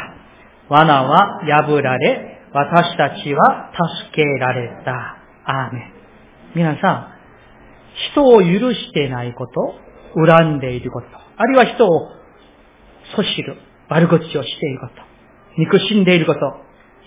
[0.70, 3.72] 罠は破られ、私たちは
[4.06, 5.18] 助けられた。
[5.44, 5.94] アーメン。
[6.56, 7.08] 皆さん、
[8.14, 9.76] 人を許してないこと、
[10.16, 12.18] 恨んでいること、あるいは人を
[13.16, 13.58] 阻止る、
[13.90, 14.94] 悪口をしていること、
[15.58, 16.40] 憎しんでいること、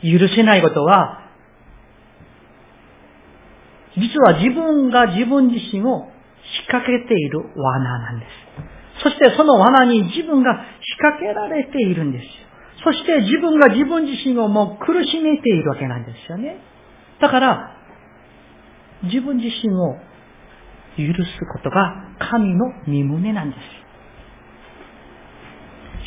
[0.02, 1.20] 許せないことは、
[3.96, 6.08] 実は自分が自分自身を
[6.42, 9.02] 仕掛けている罠なんです。
[9.02, 12.30] そしてその罠に自分が仕掛けられているんですよ。
[12.84, 16.56] そして自分が自分自身をもう苦しめているわけなんですよね。
[17.20, 17.76] だから、
[19.02, 19.96] 自分自身を
[20.96, 23.60] 許すことが神の身胸なんです。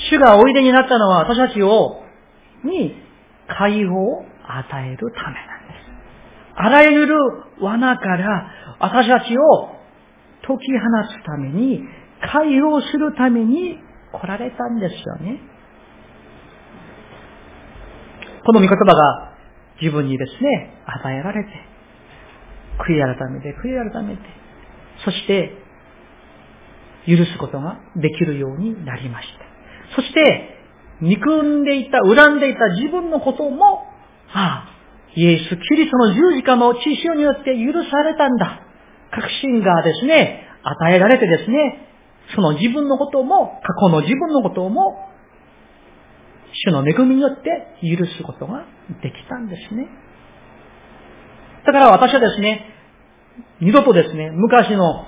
[0.09, 2.03] 主がおいでになったのは私たちを、
[2.63, 2.95] に
[3.47, 5.93] 解放を与えるためなんです。
[6.55, 7.15] あらゆる
[7.59, 9.69] 罠から私たちを
[10.45, 11.81] 解き放つために、
[12.31, 13.79] 解放するために
[14.11, 15.39] 来られたんですよね。
[18.45, 19.33] この御言葉が
[19.81, 21.49] 自分にですね、与えられて、
[22.79, 24.21] 悔い改めて、悔い改めて、
[25.05, 25.57] そして、
[27.05, 29.52] 許すことができるようになりました。
[29.95, 30.49] そして、
[31.01, 33.85] 憎んでいた、恨んでいた自分のことも、
[34.33, 34.73] ああ、
[35.15, 38.61] イエス・キリストの十字架の血潮によって許されたんだ。
[39.11, 41.87] 確信がですね、与えられてですね、
[42.35, 45.09] その自分のことも、過去の自分のことも
[46.53, 48.65] 主の恵みによって許すことが
[49.01, 49.87] できたんですね。
[51.65, 52.65] だから私はですね、
[53.61, 55.05] 二度とですね、昔の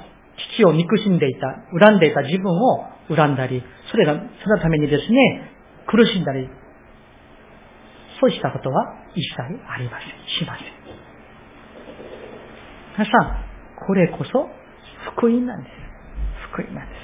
[0.56, 1.48] 父を憎しんでいた、
[1.80, 5.52] 恨んでいた自分を恨んだり、それが、そのためにですね、
[5.88, 6.50] 苦しんだり、
[8.20, 10.10] そうしたことは一切ありません。
[10.40, 10.68] しません。
[12.98, 13.46] 皆さん、
[13.86, 14.50] これこそ
[15.14, 15.74] 福音なんです。
[16.52, 17.00] 福音なんです。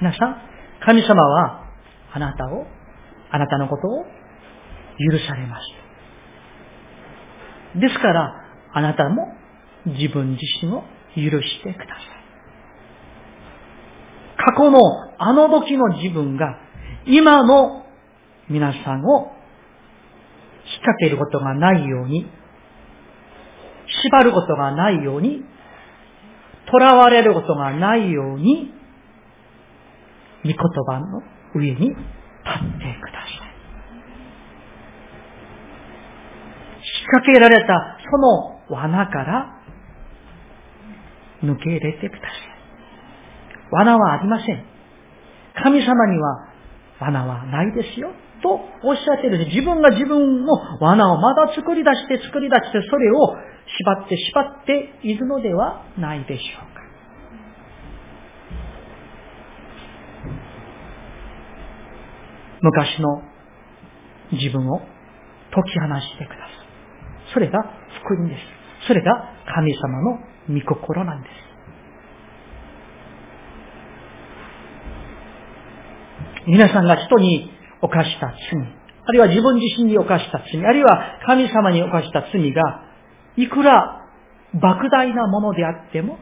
[0.00, 0.36] 皆さん、
[0.84, 1.64] 神様は
[2.12, 2.66] あなたを
[3.30, 4.04] あなたのことを
[5.10, 5.62] 許されまし
[7.74, 7.80] た。
[7.80, 8.34] ですから、
[8.72, 9.34] あなたも
[9.86, 10.82] 自分自身を
[11.16, 12.17] 許してください。
[14.38, 14.78] 過去の
[15.18, 16.58] あの時の自分が
[17.06, 17.84] 今の
[18.48, 19.32] 皆さんを
[20.64, 22.26] 引っ掛けることがないように、
[24.04, 25.42] 縛ることがないように、
[26.70, 28.72] 囚われることがないように、
[30.44, 31.22] 御言葉の
[31.54, 33.48] 上に立ってください。
[36.80, 39.62] 仕掛けられたその罠から
[41.42, 42.57] 抜け入れてください。
[43.70, 44.64] 罠はありません。
[45.62, 46.48] 神様には
[47.00, 48.10] 罠はないですよ。
[48.42, 53.34] とおっしゃってる自分が自分の罠をまだ作り出して作り出してそれを
[53.66, 56.78] 縛って縛っているのではないでしょうか。
[62.60, 63.22] 昔の
[64.32, 64.80] 自分を
[65.50, 67.32] 解き放してください。
[67.32, 67.58] それが
[68.02, 68.40] 福音です。
[68.86, 69.12] それが
[69.54, 71.47] 神様の御心なんです。
[76.48, 77.50] 皆さんが人に
[77.82, 78.34] 犯した罪、
[79.04, 82.84] あるいは自分自身に犯した罪、あるいは神様に犯した罪が、
[83.36, 84.02] いくら
[84.54, 86.18] 莫大なものであっても、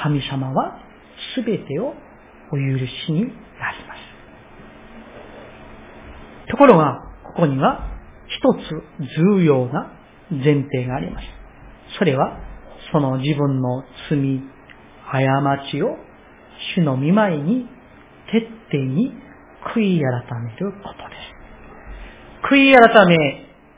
[0.00, 0.78] 神様は
[1.36, 1.94] 全てを
[2.52, 3.34] お許しになり
[3.88, 3.94] ま
[6.46, 6.50] す。
[6.50, 7.00] ところが、
[7.34, 7.88] ここには
[8.28, 8.58] 一つ
[9.36, 9.92] 重要な
[10.30, 11.26] 前提があります。
[11.98, 12.38] それは、
[12.92, 14.40] その自分の罪、
[15.10, 15.18] 過
[15.70, 15.96] ちを
[16.76, 17.66] 主の見舞いに
[18.30, 19.23] 徹底に
[19.74, 22.48] 悔い改めることです。
[22.50, 23.16] 悔い改め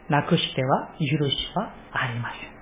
[0.08, 2.56] なくしては許しはありません。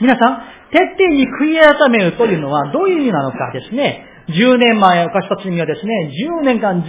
[0.00, 4.04] 皆さん、徹底に悔い改めるというのはどういう意味なのかですね。
[4.28, 6.88] 10年前犯した罪はですね、10年間ず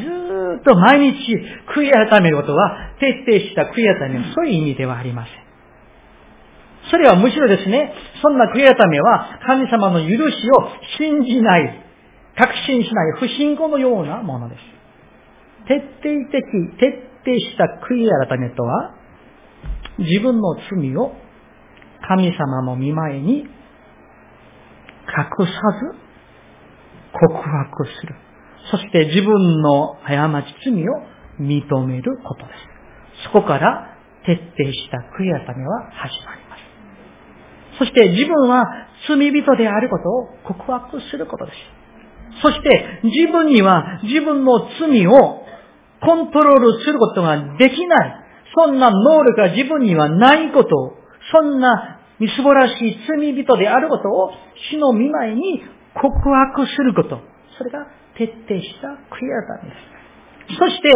[0.59, 1.35] っと毎日
[1.75, 5.33] 悔い改めることは、徹底した悔い改める、そういう意味ではありません。
[6.91, 11.83] それはむしろですね、そんな悔い改めは神様の許しを信じない、
[12.37, 14.78] 確信しない不信仰のようなものです。
[15.69, 16.41] 徹底的、
[16.79, 18.95] 徹底した悔い改めとは、
[19.99, 21.13] 自分の罪を
[22.07, 23.45] 神様の見前に隠
[25.45, 25.95] さず
[27.13, 28.15] 告白する。
[28.71, 31.03] そして自分の過ち罪を
[31.39, 33.23] 認めることです。
[33.25, 37.79] そこから徹底した悔い改めは始まります。
[37.79, 38.65] そして自分は
[39.07, 41.57] 罪人であることを告白することです。
[42.41, 45.38] そして自分には自分の罪を
[46.01, 48.25] コントロールすることができない。
[48.55, 50.93] そんな能力が自分にはないことを、
[51.31, 54.31] そんなみすぼらしい罪人であることを
[54.71, 55.61] 死の見舞いに
[55.93, 57.19] 告白すること。
[57.57, 57.87] それが
[58.17, 60.57] 徹底した悔い改めです。
[60.57, 60.91] そして、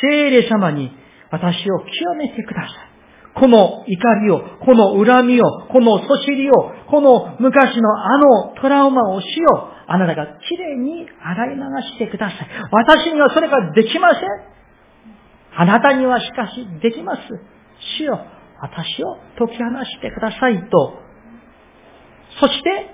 [0.00, 0.90] 聖霊様に
[1.30, 2.94] 私を清めてください。
[3.34, 11.62] この怒りを、この恨みを、このそしりを、この昔のあのトラウマを死を、あなたがきれいに洗い流
[11.92, 12.48] してください。
[12.70, 14.22] 私にはそれができません。
[15.56, 17.22] あなたにはしかしできます。
[17.98, 18.20] 主よ、
[18.60, 20.98] 私を解き放してくださいと。
[22.40, 22.90] そして、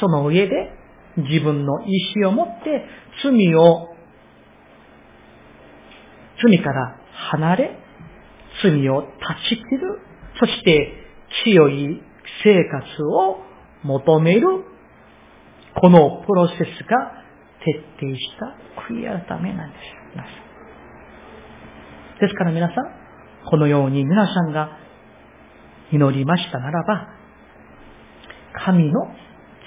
[0.00, 0.72] その上で
[1.16, 2.86] 自分の意志を持って
[3.22, 3.88] 罪を、
[6.42, 7.78] 罪から離れ、
[8.62, 9.08] 罪を断
[9.48, 10.00] ち切る、
[10.38, 10.92] そして
[11.44, 12.02] 清い
[12.42, 13.38] 生活を
[13.82, 14.64] 求める、
[15.74, 17.12] このプロセスが
[17.64, 18.56] 徹底した
[18.92, 20.00] 悔い改めなんです。
[22.20, 22.76] ですから皆さん、
[23.48, 24.78] このように皆さんが
[25.92, 27.08] 祈りましたならば、
[28.64, 29.00] 神の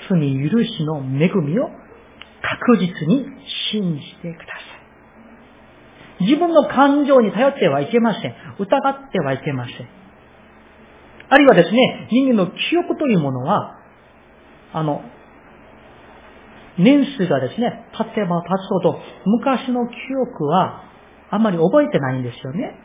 [0.10, 1.70] 罪許しの恵みを
[2.41, 3.26] 確実に
[3.72, 4.60] 信じてくださ
[6.20, 6.26] い。
[6.26, 8.36] 自分の感情に頼ってはいけません。
[8.60, 10.04] 疑ってはいけません。
[11.30, 13.80] あるいはですね、人間の記憶というものは、
[14.74, 15.01] あの、
[16.78, 20.84] 年数がですね、経てば経つほど、昔の記憶は
[21.30, 22.76] あまり覚えてないんですよね。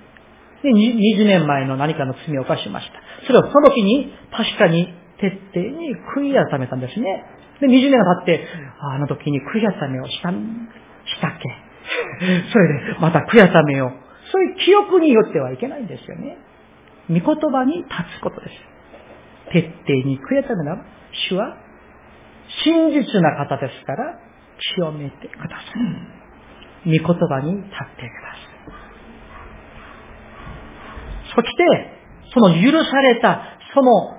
[0.63, 3.27] で、20年前の何かの罪を犯しました。
[3.27, 4.89] それをその時に確かに
[5.21, 7.25] 徹底に悔い改めたんですね。
[7.61, 8.47] で、20年が経って、
[8.81, 10.37] あの時に悔い改めをした、し
[11.21, 11.49] たっけ
[12.53, 13.91] それで、また悔い改めを。
[14.31, 16.37] そういう記憶によってはいけないんですよね。
[17.09, 18.55] 御言葉に立つことです。
[19.53, 20.85] 徹底に悔い改めなら、
[21.31, 21.57] 主は
[22.65, 24.19] 真実な方ですから、
[24.77, 25.65] 清めてくださ
[26.85, 26.99] い。
[26.99, 28.49] 御言葉に立ってください。
[31.35, 31.99] そして、
[32.35, 33.43] その許された、
[33.75, 34.19] その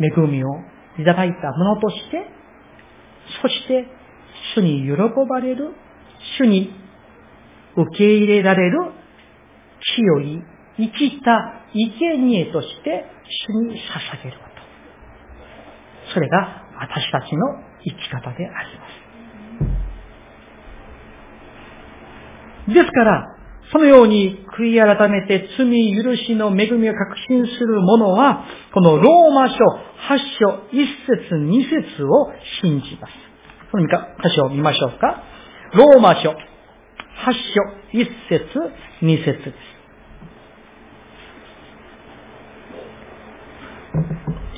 [0.00, 0.48] 恵みを
[0.98, 2.26] いただいたものとして、
[3.42, 3.86] そして
[4.54, 4.96] 主に喜
[5.28, 5.74] ばれる、
[6.38, 6.72] 主に
[7.76, 8.78] 受け入れられる
[9.96, 10.42] 清い
[10.76, 13.04] 生きた生贄として
[13.48, 14.47] 主に捧げる。
[16.12, 17.46] それが私たちの
[17.84, 18.86] 生き方でありま
[22.68, 22.74] す。
[22.74, 23.34] ですから、
[23.72, 32.32] そのように悔い改めて罪許しの恵みを確信する者は、このローマ書8章1節2節を
[32.62, 33.12] 信じます。
[33.70, 35.22] その箇所を見ましょうか。
[35.74, 36.38] ローマ書8章
[37.92, 39.78] 1節2節です。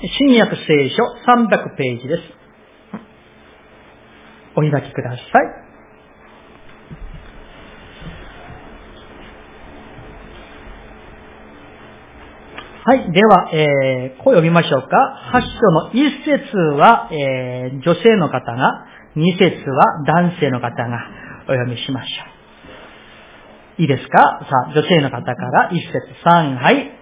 [0.03, 0.63] 新約聖
[0.97, 2.23] 書300ページです。
[4.57, 5.21] お開きください。
[12.83, 13.13] はい。
[13.13, 14.89] では、えー、こう読みましょうか。
[15.35, 18.87] 8章の1節は、えー、女性の方が、
[19.17, 20.99] 2節は男性の方が
[21.45, 22.25] お読みしましょ
[23.79, 23.83] う。
[23.83, 24.19] いいですか？
[24.19, 25.93] さあ、女性の方から1節
[26.25, 27.00] 3、はい。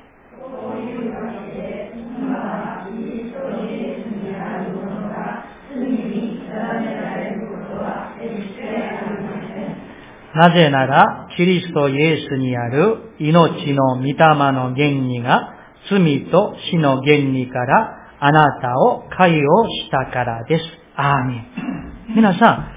[10.39, 15.53] なぜなら、キリストイエスにある命の御霊の原理が
[15.91, 20.64] 罪と死の原理からあなたを解放したからです。
[20.95, 22.14] アーメン。
[22.14, 22.68] 皆さん、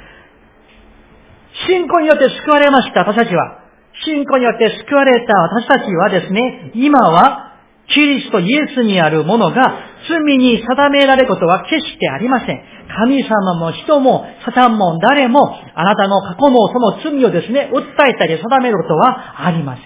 [1.68, 3.60] 信仰によって救われました、私たちは。
[4.06, 7.51] 信仰によって救われた私たちはですね、今は、
[7.88, 12.64] キリストイエスにあるものが罪に定められることは決してありません。
[12.98, 19.86] 神様も人も、サタンも誰も、あなたの過去もその罪をですね、訴えたり定めることはありません。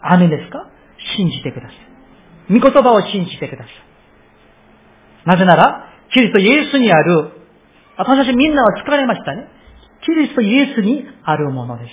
[0.00, 0.68] アーメンですか？
[1.16, 2.58] 信じてください。
[2.58, 3.72] 御言葉を信じてください。
[5.26, 7.32] なぜなら、キリストイエスにある、
[7.96, 9.48] 私たちみんなは疲れましたね。
[10.04, 11.90] キリストイエスにあるものです。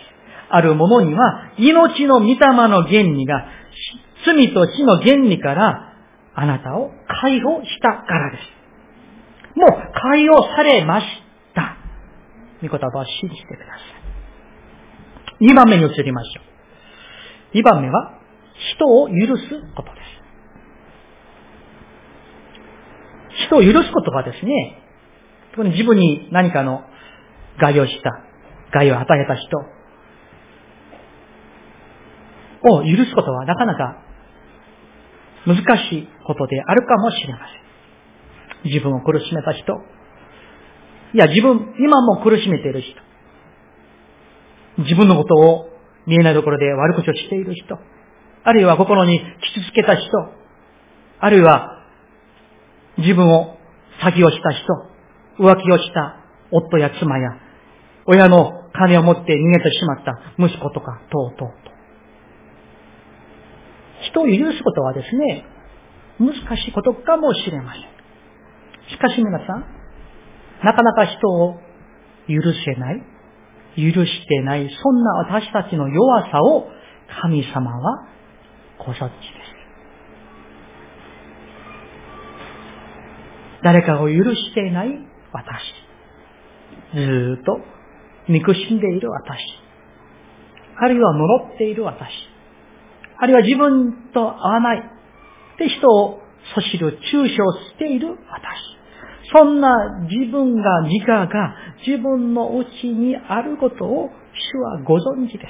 [0.50, 2.36] あるものには、命の御霊
[2.70, 3.46] の原理が、
[4.24, 5.94] 罪と死の原理から、
[6.36, 6.92] あなたを
[7.22, 8.44] 解放したからです。
[9.58, 11.06] もう解放されまし
[11.54, 11.78] た。
[12.62, 13.72] 御言葉を信じてくださ
[15.42, 15.46] い。
[15.50, 16.42] 2番目に移りましょ
[17.54, 17.58] う。
[17.58, 18.20] 2番目は、
[18.76, 20.16] 人を許すことです。
[23.48, 24.82] 人を許すことはですね、
[25.58, 26.82] 自分に何かの
[27.60, 28.12] 害をした、
[28.72, 29.58] 害を与えた人
[32.68, 34.05] を許すことはなかなか
[35.46, 35.58] 難
[35.90, 37.40] しいことであるかもしれま
[38.64, 38.72] せん。
[38.72, 39.74] 自分を苦しめた人、
[41.14, 42.96] いや自分、今も苦しめている人、
[44.84, 45.70] 自分のことを
[46.08, 47.78] 見えないところで悪口をしている人、
[48.44, 50.12] あるいは心に傷つけた人、
[51.20, 51.80] あるいは
[52.98, 53.58] 自分を
[54.02, 54.66] 詐欺をした人、
[55.40, 56.18] 浮気をした
[56.52, 57.30] 夫や妻や、
[58.08, 61.65] 親の金を持って逃げてしまった息子とか、とうとう。
[64.10, 65.46] 人を許すことはですね、
[66.20, 67.84] 難しいことかもしれません。
[68.90, 69.66] しかし皆さん、
[70.64, 71.60] なかなか人を
[72.28, 73.04] 許せない、
[73.76, 76.68] 許してない、そんな私たちの弱さを
[77.22, 78.08] 神様は
[78.80, 79.56] ご察知です。
[83.64, 84.90] 誰かを許していない
[85.34, 85.86] 私。
[86.94, 87.60] ずっと
[88.30, 89.40] 憎しんでいる私。
[90.78, 92.35] あるいは呪っている私。
[93.18, 94.80] あるいは自分と合わない。
[95.56, 96.20] って人を
[96.54, 97.36] そしる、中傷
[97.72, 98.76] している私。
[99.34, 101.56] そんな自分が、自我が
[101.86, 105.48] 自分のうちにあることを主はご存知で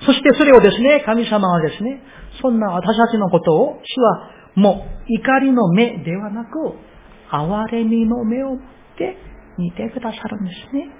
[0.00, 0.06] す。
[0.06, 2.02] そしてそれをですね、神様はですね、
[2.42, 6.50] そんな私たちのことを、主はもう怒りの目ではなく、
[7.30, 8.58] 憐れみの目を持っ
[8.98, 9.16] て
[9.56, 10.90] 見てくださるんですね。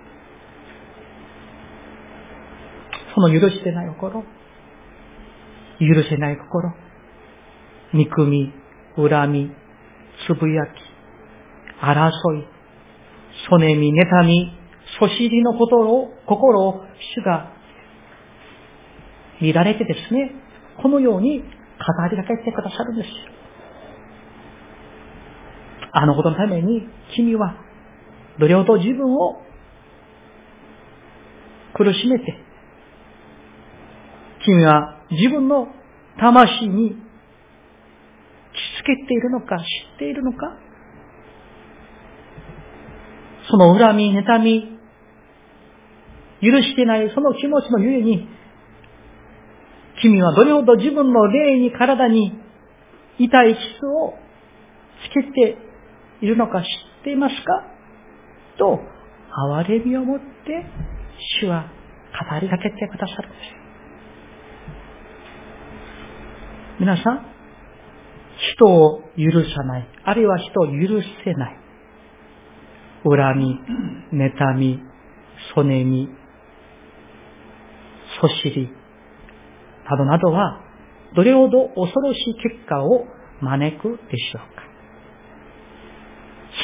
[3.15, 4.25] その許してない心、
[5.81, 6.73] 許せない心、
[7.93, 8.53] 憎み、
[8.97, 9.51] 恨み、
[10.27, 10.69] つぶやき、
[11.81, 12.09] 争
[12.39, 12.47] い、
[13.49, 14.53] そねみ、妬み、
[14.99, 16.85] そしりのことを、心を
[17.17, 17.53] 主が
[19.41, 20.33] 見られてですね、
[20.81, 21.45] このように語
[22.11, 23.09] りかけてくださるんです。
[25.93, 27.57] あのことのために君は
[28.41, 29.41] どれほど自分を
[31.75, 32.37] 苦しめて、
[34.45, 35.69] 君は自分の
[36.19, 36.95] 魂にし
[38.79, 39.61] つけているのか、知
[39.97, 40.57] っているのか、
[43.51, 44.79] その恨み、妬み、
[46.41, 48.29] 許してないその気持ちのゆえに、
[50.01, 52.33] 君はどれほど自分の霊に体に
[53.19, 54.15] 痛い傷を
[55.11, 55.57] つけて
[56.21, 57.43] いるのか知っていますか？
[58.59, 58.81] と、
[59.57, 60.25] 哀れみを持って、
[61.41, 61.71] 主は
[62.31, 63.64] 語りかけてくださるんです。
[66.85, 67.27] 皆さん、
[68.57, 71.57] 人を許さない、あるいは人を許せない。
[73.05, 73.59] 恨み、
[74.13, 74.83] 妬み、
[75.55, 76.11] そねみ、
[78.21, 78.71] そしり、
[79.91, 80.61] などなどは、
[81.17, 83.07] どれほど恐ろしい結果を
[83.41, 84.63] 招くでしょうか。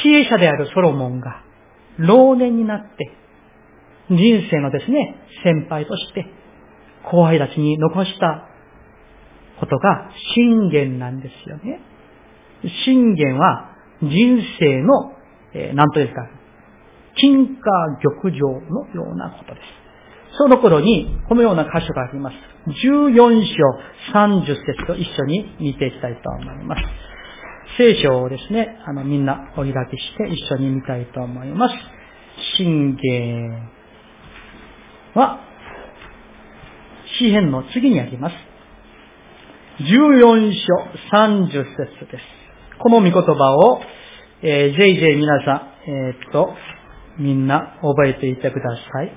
[0.03, 1.41] 知恵者であるソロモンが、
[1.97, 3.11] 老年になって、
[4.11, 6.27] 人生のですね、先輩として、
[7.11, 8.50] 後輩たちに残した
[9.61, 11.79] ことが信玄なんですよね。
[12.83, 13.69] 信玄は
[14.01, 15.13] 人生の、
[15.53, 16.27] えー、何とですか、
[17.15, 20.37] 金貨玉上のようなことです。
[20.37, 22.35] その頃に、このような箇所があります。
[22.87, 26.81] 14章30節と一緒に見ていきたいと思います。
[27.77, 31.75] 聖書をですね、あの、みんなお開きして一緒に見たいと思います。
[32.57, 33.69] 信玄
[35.13, 35.39] は、
[37.19, 38.50] 詩篇の次にあります。
[39.79, 42.23] 14章30節です。
[42.79, 43.81] この御言葉を、
[44.43, 46.53] えー、ぜいぜい皆さん、えー、っと、
[47.17, 49.13] みんな覚えていてください。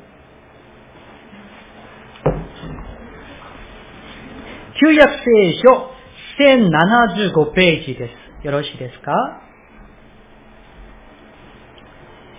[4.80, 5.90] 旧約聖書
[6.38, 8.10] 1075ページで
[8.42, 8.46] す。
[8.46, 9.12] よろしいですか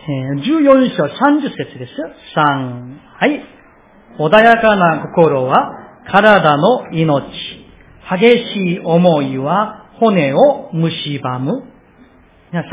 [0.08, 1.94] ？14章30節です。
[2.38, 2.98] 3。
[3.20, 3.44] はい。
[4.20, 5.72] 穏やかな心は
[6.10, 7.65] 体の命。
[8.10, 11.64] 激しい思いは骨を蝕む。
[12.52, 12.70] 皆さ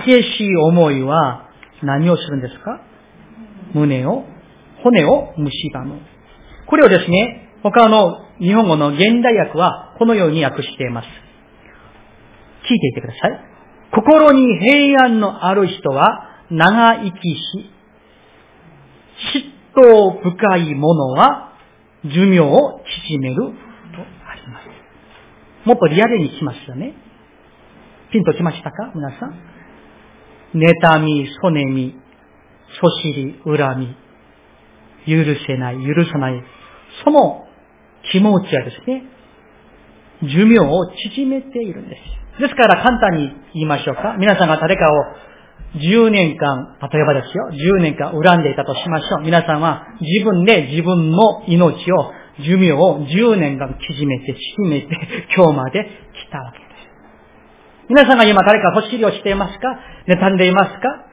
[0.00, 1.50] ん、激しい思いは
[1.82, 2.80] 何をするんですか？
[3.74, 4.24] 胸を、
[4.82, 6.00] 骨を蝕む。
[6.66, 11.06] これをですね、他の日本語の現代訳はこのように訳しています。
[12.68, 13.40] 聞いていてください。
[13.92, 17.70] 心に平安のある人は長生きし、
[19.34, 21.52] 嫉妬深い者は
[22.04, 23.52] 寿命を縮める。
[25.66, 26.94] もっとリアルにしますよね。
[28.12, 28.92] ピンときましたか？
[28.94, 29.34] 皆さん。
[30.54, 31.94] 妬み、そねみ、
[32.80, 33.96] そしり、恨み、
[35.06, 36.42] 許せない、許さない、
[37.04, 37.44] その
[38.12, 39.02] 気持ちはですね、
[40.22, 42.40] 寿命を縮めているんです。
[42.40, 44.16] ですから簡単に言いましょうか。
[44.18, 44.94] 皆さんが誰かを
[45.74, 49.22] 10年間、例えばですよ、10年間恨んでいたとしましょう。
[49.22, 54.88] 皆さんは自分で自分の命を、寿命を10年間縮めて、縮めて、
[55.34, 56.68] 今日まで来たわけです。
[57.88, 59.78] 皆さんが今誰か欲しりをしていますか？
[60.06, 61.06] 妬んでいますか？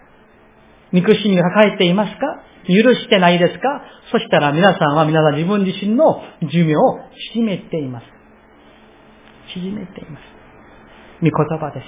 [0.92, 2.44] 憎しみを抱えていますか？
[2.68, 3.82] 許してないですか？
[4.12, 7.00] そしたら皆さんは皆さん自分自身の寿命を
[7.34, 8.06] 縮めています。
[9.54, 10.24] 縮めています。
[11.22, 11.86] 御言葉です。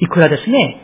[0.00, 0.80] いくらですね、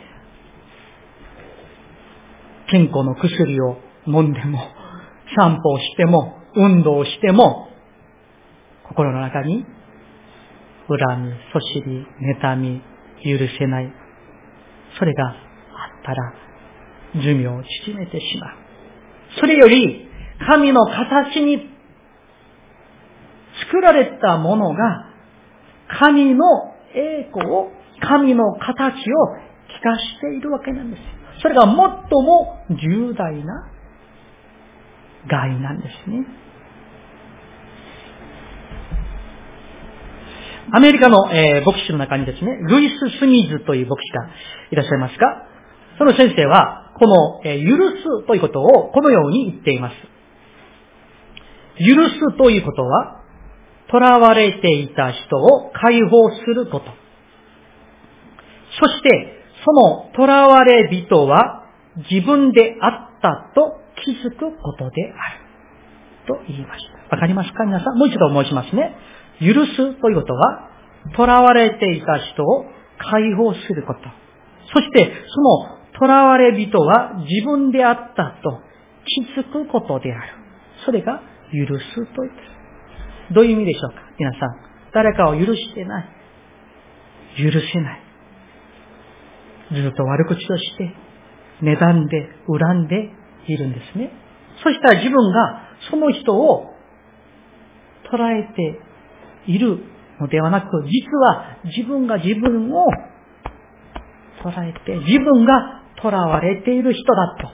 [2.69, 4.59] 健康の薬を飲んでも、
[5.37, 7.67] 散歩をしても、運動をしても、
[8.87, 9.65] 心の中に
[10.87, 12.05] 恨み、そしり、
[12.41, 12.81] 妬み、
[13.23, 13.91] 許せない。
[14.99, 15.35] それがあっ
[16.03, 16.33] たら、
[17.21, 18.55] 寿命を縮めてしまう。
[19.39, 20.07] それより、
[20.47, 21.69] 神の形に
[23.63, 25.09] 作られたものが、
[25.99, 26.45] 神の
[26.93, 27.71] 栄光を、
[28.01, 28.95] 神の形を
[29.79, 31.01] 聞かしているわけなんです。
[31.41, 33.71] それが最も重大な
[35.29, 36.25] 害なんですね。
[40.71, 44.27] アメリカの、えー、牧師の中にですね、ルイス・スミズという牧師が
[44.71, 45.47] いらっしゃいますか
[45.99, 49.95] その先生は、この、えー、許すということをこのように言っています。
[51.77, 53.21] 許すということは、
[53.91, 56.85] 囚われていた人を解放すること。
[58.79, 61.65] そして、その囚われ人は
[62.09, 65.45] 自分であったと気づくことである。
[66.27, 67.15] と言いました。
[67.15, 67.65] わかりますか？
[67.65, 67.97] 皆さん。
[67.97, 68.95] もう一度申しますね。
[69.39, 70.69] 許すということは、
[71.15, 72.65] 囚われていた人を
[72.97, 73.99] 解放すること。
[74.73, 78.61] そして、その囚われ人は自分であったと
[79.05, 80.33] 気づくことである。
[80.85, 81.21] それが
[81.51, 82.29] 許すということで
[83.29, 83.33] す。
[83.33, 84.01] どういう意味でしょうか？
[84.17, 84.39] 皆さん。
[84.93, 86.07] 誰かを許してない。
[87.37, 88.01] 許せない。
[89.73, 90.93] ずっと悪口をして、
[91.61, 93.11] 妬んで、恨んで
[93.47, 94.11] いるんですね。
[94.63, 96.73] そしたら自分がその人を
[98.11, 98.79] 捉えて
[99.47, 99.79] いる
[100.19, 102.85] のではなく、実は自分が自分を
[104.43, 107.49] 捉えて、自分が囚われている人だと。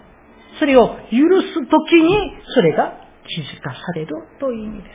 [0.60, 2.94] それを許すときに、それが
[3.28, 4.90] 気づかされるという意味で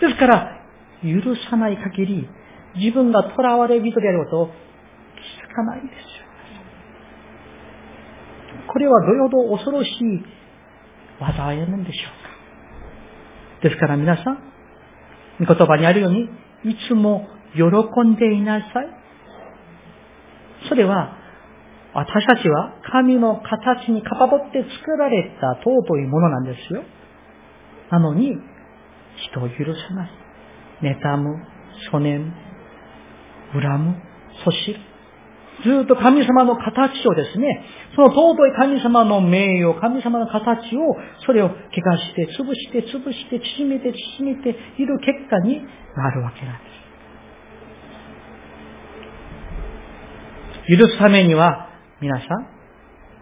[0.00, 0.06] す。
[0.06, 0.60] ですから、
[1.02, 2.28] 許さない限り、
[2.76, 4.50] 自分が囚われ人であることを気
[5.50, 6.29] づかないんですよ。
[8.72, 10.24] これはどれほど恐ろしい
[11.18, 13.68] 災いなんでしょうか？
[13.68, 14.38] ですから皆さん、
[15.40, 16.28] 言葉にあるように、
[16.64, 17.62] いつも喜
[18.08, 18.88] んでいなさい。
[20.68, 21.16] それは、
[21.94, 26.84] 私たちは神の形にかばぼって作られた尊いものなんですよ。
[27.90, 28.38] なのに、
[29.32, 30.10] 人を許さない。
[30.82, 31.44] 妬む、
[31.90, 32.32] そねむ、
[33.60, 33.96] 恨む、
[34.44, 34.89] そしる。
[35.62, 40.96] ずっと神様の形をですね、その尊い神様の名誉、神様の形を、
[41.26, 45.62] それを怪我して、潰して、潰して、縮めて、縮めている結果に
[45.96, 46.70] なるわけなんで
[50.68, 50.78] す。
[50.78, 51.68] 許すためには、
[52.00, 52.60] 皆さん、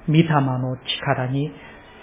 [0.09, 0.77] 御霊の
[1.07, 1.53] 力に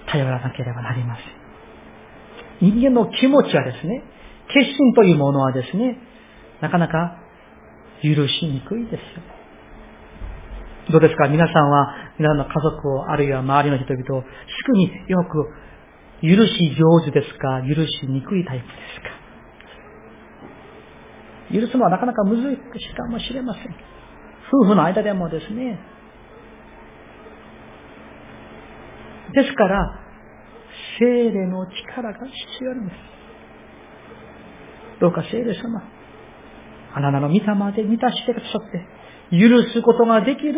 [0.07, 2.71] 頼らなければなりません。
[2.71, 4.03] 人間の気持ちはですね、
[4.47, 5.97] 決心というものはですね、
[6.61, 7.17] なかなか
[8.01, 9.34] 許しにくいですよ。
[10.91, 11.27] どうですか？
[11.27, 14.27] 皆さんは、皆さんの家族を、あるいは周りの人々を、す
[14.67, 15.49] ぐによく、
[16.21, 17.61] 許し上手ですか？
[17.61, 19.01] 許しにくいタイプです
[21.57, 21.59] か？
[21.59, 22.57] 許すのはなかなか難しい
[22.95, 23.75] かもしれません。
[24.53, 25.79] 夫婦の間でもですね。
[29.33, 29.99] ですから、
[30.99, 32.97] 精霊の力が必要なんです。
[35.01, 35.81] どうか精霊様、
[36.93, 37.39] あなたの御霊
[37.73, 38.87] で満たしてくださって、
[39.31, 40.53] 許すことができる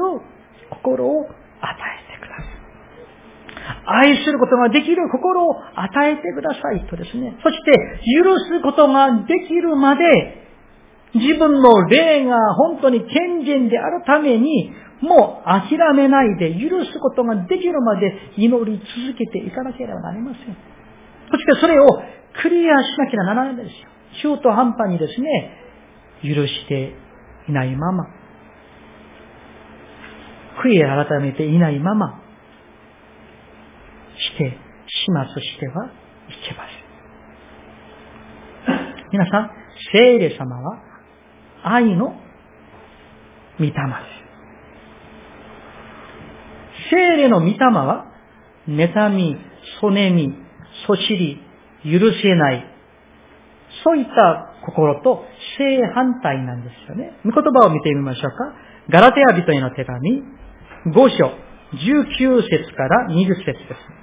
[0.69, 2.57] 心を与えてください。
[3.85, 7.37] 愛することができる心を与えてくださいとですね。
[7.43, 7.71] そして、
[8.23, 10.47] 許すことができるまで、
[11.13, 20.57] 自分の霊が本当に健全であるために、もう諦めないで許すことができるまで祈り続けていかなければなりません。
[21.29, 21.85] そしてそれを
[22.41, 24.35] クリアしなければならないんですよ。
[24.35, 25.51] 中途半端にですね、
[26.23, 26.93] 許して
[27.47, 28.05] いないまま、
[30.63, 32.21] 悔い改めていないまま、
[34.17, 35.89] して、始末してはい
[36.47, 36.73] けませ
[38.73, 38.87] ん。
[39.11, 39.51] 皆さん、
[39.91, 40.81] 聖霊様は
[41.63, 42.13] 愛の
[43.59, 43.77] 御霊です。
[46.89, 48.05] 聖霊の御霊は、
[48.67, 49.37] 妬み、
[49.79, 50.33] そねみ、
[50.85, 51.41] そしり、
[51.83, 52.65] 許せない、
[53.83, 55.23] そういった心と
[55.57, 57.17] 正反対なんですよね。
[57.23, 58.53] 御言葉を見てみましょうか。
[58.89, 60.23] ガラテヤ人への手紙、
[60.85, 61.31] 5章、
[61.73, 63.97] 19節から20節です。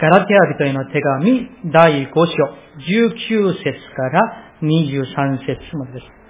[0.00, 2.32] ガラテヤ人への手紙第5章、
[2.76, 3.64] 19節
[3.96, 6.24] から23節までです。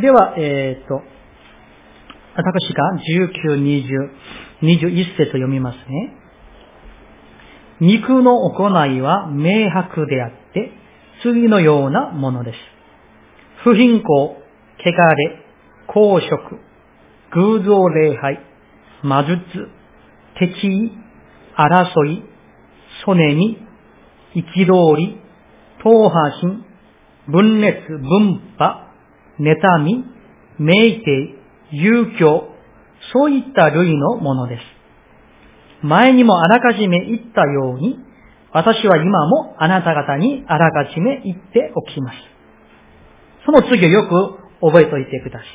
[0.00, 1.02] では、えっ、ー、と、
[2.42, 2.82] 私が
[3.44, 3.84] 19、20、
[4.62, 6.16] 21節を読みますね。
[7.80, 10.72] 肉の行いは明白であって、
[11.22, 12.58] 次のようなものです。
[13.64, 14.34] 不貧困、汚
[15.14, 15.44] れ、
[15.86, 16.58] 公職、
[17.32, 18.40] 偶像礼拝、
[19.02, 19.38] 魔術、
[20.38, 20.92] 敵意、
[21.56, 22.22] 争い、
[23.04, 23.58] 曽根に、
[24.34, 25.20] 憤り、
[25.82, 26.64] 党派心、
[27.28, 28.88] 分裂、分派、
[29.38, 30.04] 妬み、
[30.58, 31.39] 名帝、
[31.72, 32.48] 遊興、
[33.12, 34.62] そういった類のものです。
[35.82, 37.98] 前にもあらかじめ言ったように、
[38.52, 42.16] 私は今もあなた方にあらかじめ言っておきます。
[43.46, 45.48] その次をよく覚えておいてください。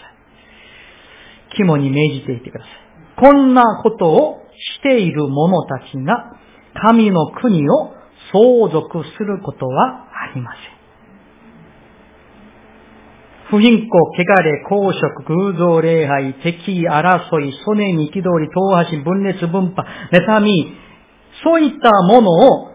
[1.55, 2.85] 肝に銘じていてください。
[3.17, 4.41] こんなことを
[4.77, 6.33] している者たちが
[6.81, 7.93] 神の国を
[8.31, 10.74] 相続することはありません。
[13.49, 20.73] 不貧困、汚れ、公職、偶像礼拝、敵意、争い、曽根に憤り、党派分裂、分派、妬み、
[21.43, 22.71] そういったものを、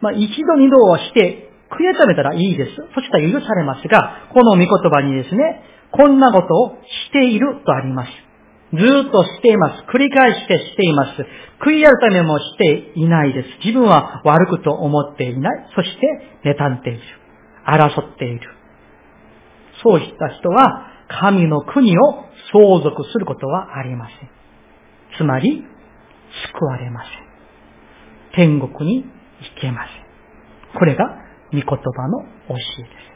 [0.00, 2.70] まあ、一度二度はして、悔い改めたらいいです。
[2.94, 6.78] そしたら許されますが、この御言葉にですね、こんなことを
[7.08, 8.10] しているとあります。
[8.72, 9.84] ずっとしています。
[9.92, 11.26] 繰り返してしています。
[11.64, 13.48] 悔い改めもしていないです。
[13.64, 15.70] 自分は悪くと思っていない。
[15.76, 15.96] そし
[16.42, 17.00] て、妬んでいる。
[17.66, 18.53] 争っている。
[19.82, 24.30] そうした人は神の国を相続することはありません。
[25.16, 25.64] つまり、
[26.52, 28.48] 救われません。
[28.48, 30.78] 天国に行けません。
[30.78, 31.04] これが
[31.52, 31.76] 御言葉
[32.08, 33.14] の教えです。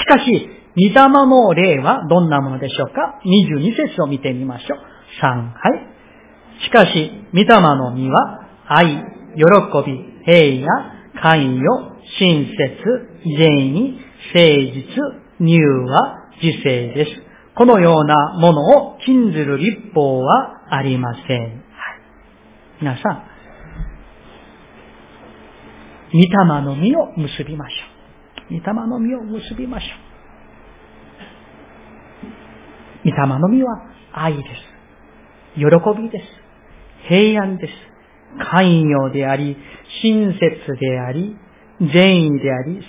[0.00, 4.78] しかし、御霊の霊はどんなものでしょうか ?22 節を見てみましょう。
[5.20, 6.64] 3、はい。
[6.64, 8.86] しかし、御霊の実は、愛、
[9.34, 9.44] 喜
[9.86, 12.56] び、平野、寛容、親切、
[13.24, 14.00] 善意、
[14.32, 14.38] 誠
[14.72, 14.84] 実、
[15.38, 15.60] 乳
[15.90, 17.10] は自制です。
[17.56, 21.40] このようなものを禁ずる立法はありません。
[21.42, 21.60] はい、
[22.80, 23.30] 皆さん、
[26.12, 26.28] 御霊
[26.62, 28.58] の実を結びましょう。
[28.58, 29.86] 御霊の実を結びましょ
[33.04, 33.10] う。
[33.10, 33.82] 御霊の実は
[34.12, 34.48] 愛です。
[35.56, 35.64] 喜
[36.00, 36.24] びです。
[37.08, 37.72] 平安です。
[38.50, 39.56] 寛容であり、
[40.02, 40.40] 親切
[40.78, 41.36] であり、
[41.80, 42.84] 善意であり、誠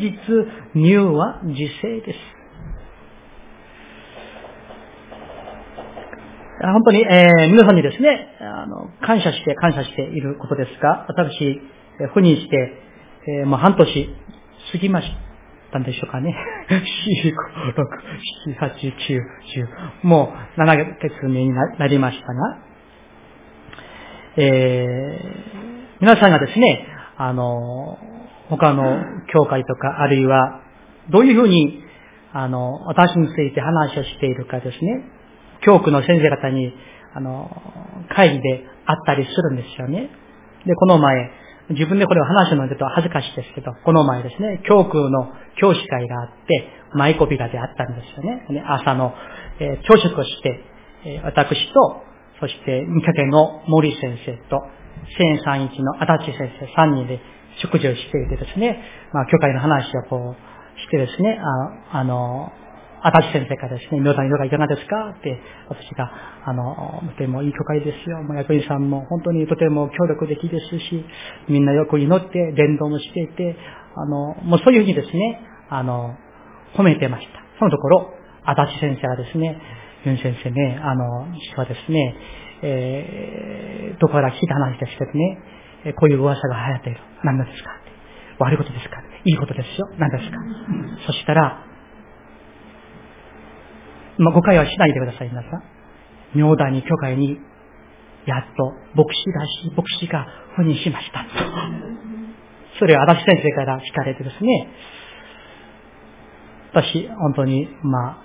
[0.00, 2.18] 実、乳は自制です。
[6.62, 11.60] 本当に、えー、皆さんにですね、あの、感謝して感謝していることですが、私、
[12.14, 12.72] 赴任して、
[13.40, 14.16] えー、もう半年
[14.72, 15.08] 過ぎまし
[15.72, 16.34] たんでしょうかね。
[16.70, 16.82] 4、5、
[17.74, 17.86] 6、
[18.54, 19.20] 7、8、9、
[20.02, 20.06] 10。
[20.06, 22.58] もう7ヶ月目になりましたが、
[24.38, 26.86] えー、皆さんがですね、
[27.18, 27.98] あの、
[28.50, 28.98] 他の
[29.32, 30.60] 教会とか、あるいは、
[31.10, 31.82] どういうふうに、
[32.32, 35.04] あの、私について話をしているかですね、
[35.62, 36.72] 教区の先生方に、
[37.14, 37.50] あの、
[38.14, 40.10] 会議で会ったりするんですよね。
[40.66, 41.30] で、この前、
[41.70, 48.62] 自分でこれを話すのでと恥ずかしいですけど、この前ですね、教区の教師会があって、舞妓びらであったんですよね。
[48.66, 49.14] 朝の、
[49.58, 50.60] えー、朝食をして、
[51.04, 52.02] えー、私と、
[52.40, 54.60] そして、三家の森先生と、
[55.18, 57.20] 千三一の足立先生三人で
[57.62, 61.38] 食事をしていてですね、まあ、教会の話をこうしてですね、
[61.92, 62.52] ああの、
[63.02, 65.14] 足立先生からですね、皆さん色がいかがですか？
[65.16, 65.38] って、
[65.68, 66.10] 私が、
[66.44, 68.22] あの、とてもいい教会ですよ。
[68.22, 71.04] もう役員さんも本当にとても協力的ですし、
[71.48, 73.56] みんなよく祈って伝道もしていて、
[73.94, 76.16] あの、もうそういうふうにですね、あの、
[76.74, 77.32] 褒めてました。
[77.58, 78.14] そのところ、
[78.44, 79.60] 足立先生がですね、
[80.04, 82.16] ユン先生ね、あの、実はですね、
[82.62, 85.38] えー、どこから聞いた話ですけどね、
[85.94, 87.00] こういう噂が流行っている。
[87.24, 87.70] 何ですか
[88.38, 89.88] 悪いことですかいいことですよ。
[89.98, 90.36] 何ですか
[91.06, 91.64] そしたら、
[94.18, 95.62] まあ、誤解はしないでください、皆さん。
[96.34, 97.38] 妙大に教会に、
[98.26, 100.26] やっと牧師らしい牧師が
[100.58, 101.24] 赴任しました。
[102.78, 104.68] それを足立先生から聞かれてですね、
[106.72, 108.18] 私、本当に、まあ、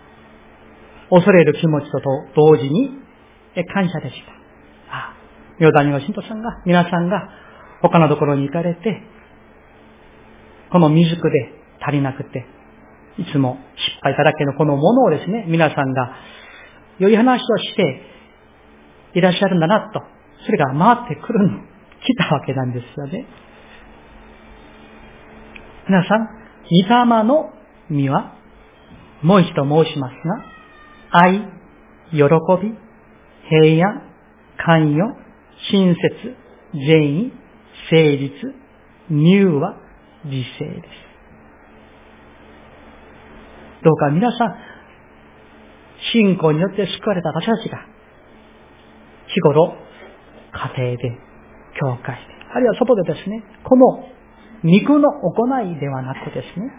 [1.09, 1.99] 恐れる気持ちと
[2.35, 2.91] 同時に、
[3.73, 4.31] 感謝でした。
[4.95, 5.15] ああ、
[5.59, 7.29] 妙大の信徒さんが、皆さんが、
[7.81, 9.01] 他のところに行かれて、
[10.71, 11.51] この未熟で
[11.81, 12.45] 足りなくて、
[13.17, 16.15] いつも失敗だらけのこのものをですね、皆さんが
[16.99, 18.01] 良い話をして
[19.15, 20.01] いらっしゃるんだなと、
[20.45, 23.25] それが回ってくるの、来たわけなんですよね。
[25.87, 26.27] 皆さん、
[26.69, 27.51] 御霊の
[27.89, 28.35] 実は、
[29.21, 30.45] もう一度申しますが、
[31.11, 31.41] 愛、
[32.11, 32.23] 喜
[32.61, 32.73] び、
[33.49, 34.01] 平安、
[34.57, 35.05] 寛容、
[35.71, 36.35] 親切、
[36.73, 37.40] 善意、
[37.91, 38.31] 誠実、
[39.09, 39.75] 乳和、
[40.25, 41.11] 自制です。
[43.83, 44.55] どうか皆さん、
[46.13, 47.79] 信仰によって救われた私たちが、
[49.27, 49.75] 日頃、
[50.51, 51.17] 家庭で、
[51.79, 52.21] 教会で、
[52.53, 54.03] あるいは外でですね、この
[54.63, 56.71] 肉の行いではなくですね、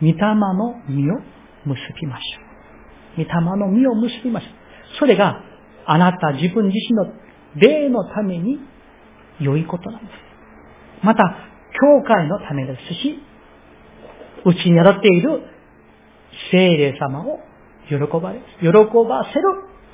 [0.00, 1.20] 御霊の実を
[1.64, 3.24] 結びましょう。
[3.24, 4.98] 御霊の実を結びましょう。
[4.98, 5.42] それが
[5.86, 7.06] あなた自分自身の
[7.56, 8.58] 霊のために
[9.40, 11.04] 良いことなんです。
[11.04, 11.22] また、
[11.80, 13.22] 教会のためですし、
[14.44, 15.42] うちに宿っている
[16.50, 17.40] 聖霊様を
[17.88, 19.44] 喜ばれ、喜ばせる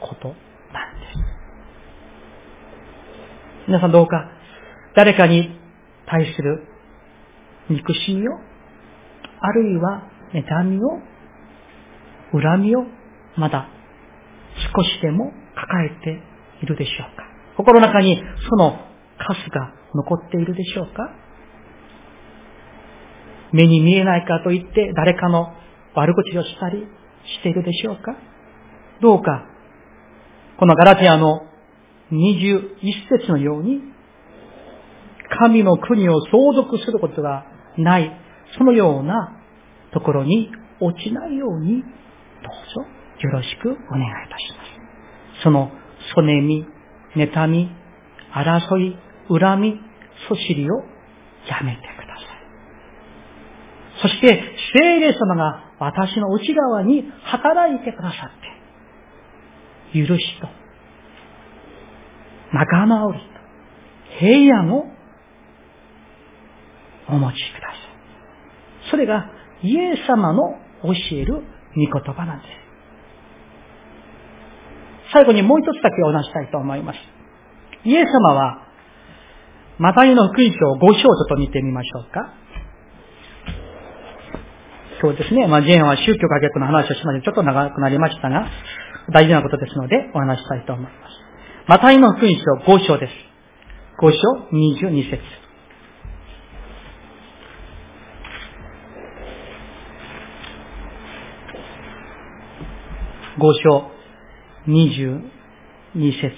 [0.00, 1.24] ことなんです。
[3.66, 4.30] 皆さんどうか、
[4.94, 5.58] 誰かに
[6.06, 6.66] 対する
[7.70, 8.32] 憎しみを、
[9.40, 11.00] あるいは妬みを、
[12.32, 12.84] 恨みを、
[13.36, 13.68] まだ
[14.76, 16.22] 少しでも抱えて
[16.62, 17.24] いるでしょうか
[17.56, 18.78] 心の中にその
[19.18, 21.10] カスが残っているでしょうか？
[23.52, 25.52] 目に見えないかといって誰かの
[25.94, 26.86] 悪口をしたり
[27.38, 28.16] しているでしょうか？
[29.00, 29.46] どうか、
[30.58, 31.46] このガラティアの
[32.12, 33.80] 21節のように、
[35.38, 37.44] 神の国を相続することが
[37.76, 38.12] ない、
[38.58, 39.40] そのような
[39.92, 40.50] ところに
[40.80, 42.80] 落ちないように、どうぞ
[43.20, 45.42] よろしくお願いいたします。
[45.42, 45.70] その、
[46.14, 46.66] そねみ、
[47.16, 47.70] 妬み、
[48.32, 48.96] 争い、
[49.28, 49.80] 恨み、
[50.28, 50.76] そしりを
[51.48, 52.24] やめてください。
[54.02, 54.42] そして、
[54.72, 58.30] 聖霊様が私の内側に働いてくださ
[59.92, 60.48] って、許しと、
[62.52, 63.30] 仲間折りと、
[64.18, 64.86] 平安を
[67.08, 68.90] お持ちください。
[68.90, 69.30] それが
[69.62, 71.40] イエス様の教える御
[72.00, 72.50] 言葉なんです。
[75.12, 76.98] 最後にもう一つだけお話したいと思います。
[77.84, 78.63] イエス様は、
[79.78, 82.34] マタイの福音書5章ちょっと見てみましょうか。
[85.00, 85.46] そうですね。
[85.48, 88.48] まあ、ジェーンは宗教改革の話をしまでちょっと長くなりましたが、
[89.12, 90.94] 大事なことですのでお話したいと思います。
[91.66, 93.12] マタイの福音書5章です。
[94.00, 94.18] 5章
[94.52, 95.22] 22節
[103.36, 103.90] 五章
[104.68, 105.20] 22
[106.20, 106.36] 節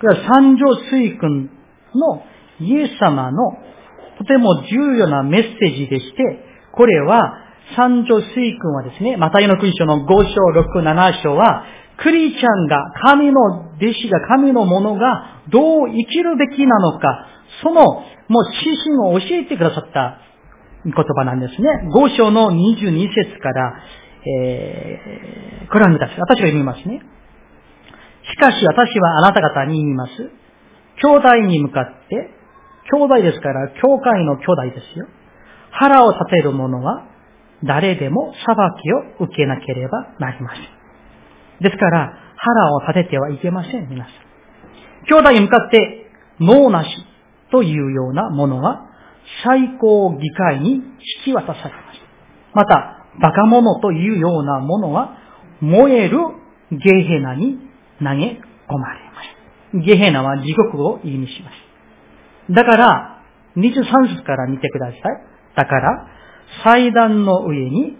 [0.00, 1.55] これは三条水君
[1.96, 2.22] の
[2.60, 3.38] イエス様の
[4.18, 6.16] とても重要なメッセージでして、
[6.72, 7.38] これは
[7.74, 10.40] 三条水君はですね、マタイの勲章の5章、
[10.80, 11.64] 6、7章は、
[11.98, 13.40] クリーちゃんが、神の
[13.76, 17.26] 弟子が、神のものが、どう生きるべきなのか、
[17.62, 17.82] その、
[18.28, 20.18] もう指針を教えてくださった
[20.84, 21.68] 言葉なんですね。
[21.92, 23.74] 5章の22節から、
[24.28, 26.20] えー、ご覧ください。
[26.20, 27.00] 私が読みますね。
[28.28, 30.30] しかし私はあなた方に言います。
[31.02, 32.30] 兄弟に向かって、
[32.92, 35.06] 兄弟ですから、教会の兄弟ですよ。
[35.70, 37.04] 腹を立てる者は、
[37.64, 40.62] 誰でも裁きを受けなければなりません。
[41.60, 44.14] ですから、腹を立ててはいけません、皆さん。
[45.06, 46.10] 兄弟に向かって、
[46.40, 46.88] 脳なし
[47.50, 48.86] というようなものは、
[49.44, 50.82] 最高議会に引
[51.24, 52.00] き渡されます。
[52.54, 55.16] また、バカ者というようなものは、
[55.60, 56.18] 燃える
[56.70, 57.58] ゲヘナに
[57.98, 59.05] 投げ込まれ。
[59.84, 62.52] ゲヘナは地獄を意味します。
[62.54, 63.22] だから、
[63.56, 65.00] 23節から見てください。
[65.56, 66.06] だから、
[66.64, 67.96] 祭壇の上に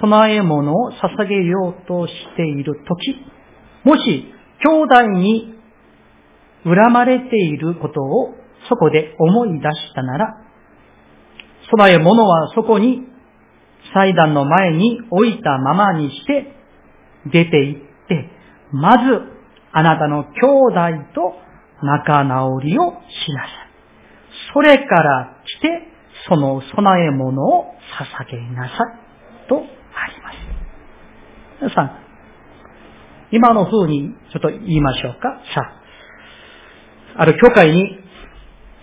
[0.00, 3.16] 供え物を捧げようとしているとき、
[3.84, 4.32] もし
[4.62, 5.54] 兄弟に
[6.64, 8.34] 恨まれていることを
[8.68, 10.26] そこで思い出したなら、
[11.70, 13.06] 供え物はそこに
[13.94, 16.54] 祭壇の前に置いたままにして
[17.26, 18.30] 出て行って、
[18.72, 19.39] まず
[19.72, 20.30] あなたの兄
[21.02, 21.34] 弟と
[21.82, 23.70] 仲直りをしなさい。
[24.52, 25.88] それから来て、
[26.28, 29.48] その供え物を捧げなさい。
[29.48, 30.36] とあります。
[31.60, 31.98] 皆さん、
[33.32, 35.40] 今の風にちょっと言いましょうか。
[35.54, 35.60] さ
[37.16, 37.98] あ、ある教会に、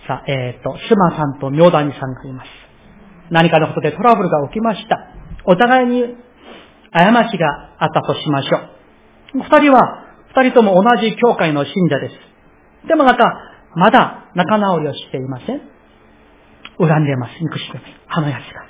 [0.06, 2.48] さあ、えっ、ー、と、スマさんと妙谷さんがいます。
[3.30, 4.98] 何かのことでトラブルが起きました。
[5.44, 6.16] お互いに
[6.92, 7.46] 過ちが
[7.78, 9.42] あったとしましょう。
[9.42, 12.88] 二人は、二人とも同じ教会の信者です。
[12.88, 13.24] でもまた、
[13.74, 15.60] まだ仲直りをしていません。
[16.78, 17.32] 恨んでいます。
[17.40, 17.84] 憎してます。
[18.08, 18.68] あの奴が。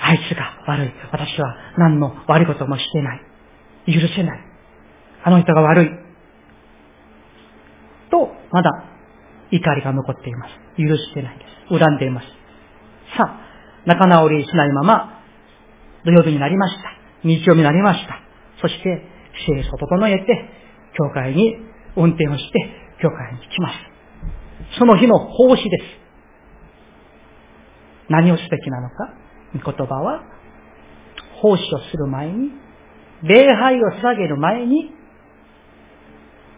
[0.00, 0.92] あいつが悪い。
[1.12, 3.20] 私は何の悪いこともしてない。
[3.86, 4.40] 許せない。
[5.24, 5.88] あの人が悪い。
[8.10, 8.70] と、まだ
[9.50, 10.52] 怒りが残っています。
[10.76, 11.78] 許してないです。
[11.78, 12.26] 恨んでいます。
[13.16, 13.40] さあ、
[13.86, 15.22] 仲直りしないまま、
[16.04, 16.90] 土曜日になりました。
[17.22, 18.20] 日曜日になりました。
[18.60, 19.02] そして、
[19.46, 20.63] 清掃を整えて、
[20.96, 21.56] 教会に
[21.96, 22.70] 運転をして、
[23.02, 23.74] 教会に来ます。
[24.78, 25.84] その日の奉仕です。
[28.08, 29.14] 何をすべきなのか？
[29.54, 30.22] 御言葉は、
[31.40, 32.50] 奉仕をする前に、
[33.22, 34.92] 礼拝を捧げる前に、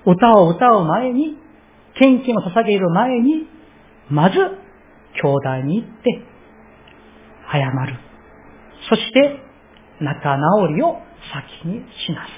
[0.04, 1.38] 歌を歌う前に、
[1.98, 3.48] 献金を捧げる前に、
[4.10, 6.22] まず、兄弟に行って、
[7.50, 7.98] 謝る。
[8.88, 9.40] そして、
[10.00, 10.98] 仲直りを
[11.32, 12.30] 先にしなさい。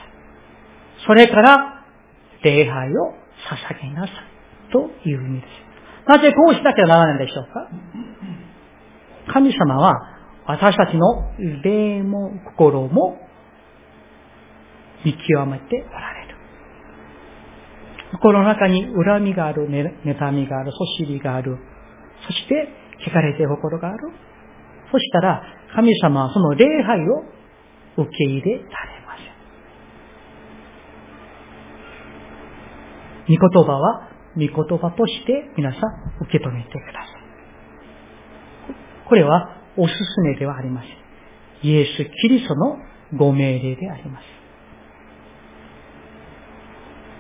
[1.06, 1.77] それから、
[2.42, 3.14] 礼拝を
[3.50, 4.14] 捧げなさい。
[4.72, 5.50] という意味です。
[6.06, 7.68] なぜこうしなきゃならないんでしょうか？
[9.32, 9.94] 神様は
[10.46, 11.32] 私たちの
[11.62, 13.18] 霊も心も
[15.04, 16.36] 見極めておられる。
[18.12, 21.58] 心の中に恨みがある、妬みがある、そしりがある、
[22.26, 22.68] そして
[23.06, 24.10] 聞かれて心がある。
[24.90, 25.42] そしたら、
[25.74, 27.22] 神様はその礼拝を
[27.98, 28.66] 受け入れられ
[29.06, 29.26] ません。
[33.28, 35.80] 御言葉は、御言葉として皆さん
[36.22, 37.28] 受け止めてください。
[39.08, 40.90] これはおすすめではありません。
[41.62, 42.76] イエス・キリストの
[43.16, 44.24] ご命令であります。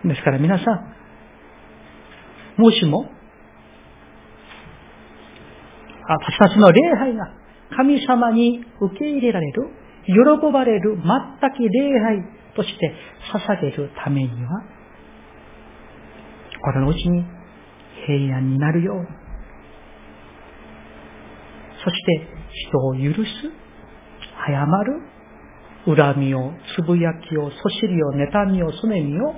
[0.08, 3.10] ですから皆さん、もしも、
[6.08, 7.32] 私たちの礼拝が
[7.76, 9.68] 神様に受け入れられる、
[10.06, 12.22] 喜ばれる、全く礼拝
[12.54, 12.94] として
[13.32, 14.62] 捧げるためには、
[16.60, 17.24] 心のうちに
[18.06, 19.06] 平安になるように、
[21.84, 23.28] そして人を許す、
[24.46, 24.64] 謝
[25.86, 29.34] る、恨みを、つぶやきを、そしりを、妬みを、すねみをや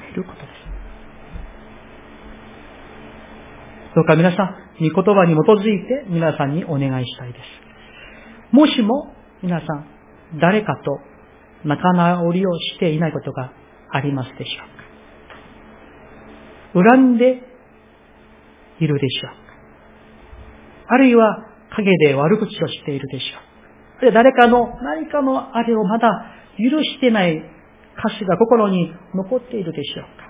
[0.00, 0.68] めることです。
[3.94, 7.44] どうか皆さん、御言葉に基づいて皆さんにお願いしたいです。
[8.54, 9.12] もしも
[9.42, 9.86] 皆さん、
[10.40, 11.00] 誰かと
[11.64, 13.52] 仲直りをしていないことが
[13.90, 14.77] ありますでしょうか
[16.74, 17.42] 恨んで
[18.80, 21.44] いるでしょうかあるいは
[21.76, 24.12] 陰で悪口をしているでしょう。
[24.12, 26.08] 誰かの何かのあれをまだ
[26.56, 27.36] 許してない
[27.98, 30.28] 歌詞が心に残っているでしょうか。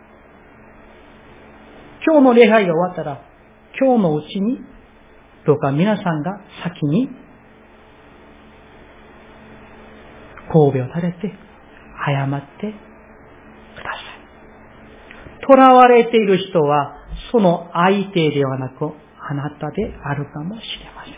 [2.07, 3.23] 今日の礼拝が終わったら、
[3.79, 4.61] 今日のうちに、
[5.47, 7.09] どうか皆さんが先に、
[10.51, 11.35] 神戸を垂れて、
[12.07, 12.73] 謝って
[13.77, 14.18] ください。
[15.49, 16.95] 囚われている人は、
[17.33, 21.15] その相手ではなく、あなたであるかもしれません。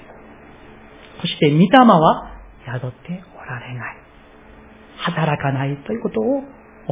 [1.20, 2.30] そして、御霊は
[2.64, 3.96] 宿っておられない。
[4.98, 6.42] 働かないということを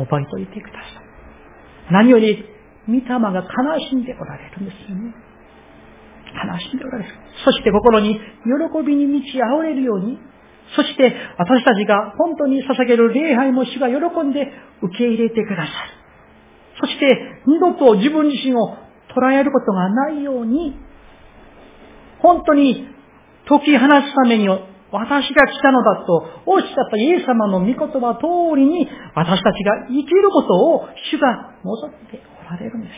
[0.05, 1.93] 覚えておいてください。
[1.93, 2.44] 何より、
[2.89, 5.15] 御霊が悲しんでおられるんですよね。
[6.35, 7.10] 悲しんでおられる。
[7.44, 10.19] そして心に喜びに満ち溢れるように、
[10.74, 14.52] そして私たちが本当に捧げる礼拝も主が喜んで
[14.82, 15.98] 受け入れてくださる。
[16.80, 18.76] そして二度と自分自身を
[19.14, 20.76] 捉えることがないように、
[22.20, 22.86] 本当に
[23.48, 32.92] 解き放つために私が来たのだとおっしゃったイエス様の御言葉通りに私たちが生きることを主が望んでおられるんです。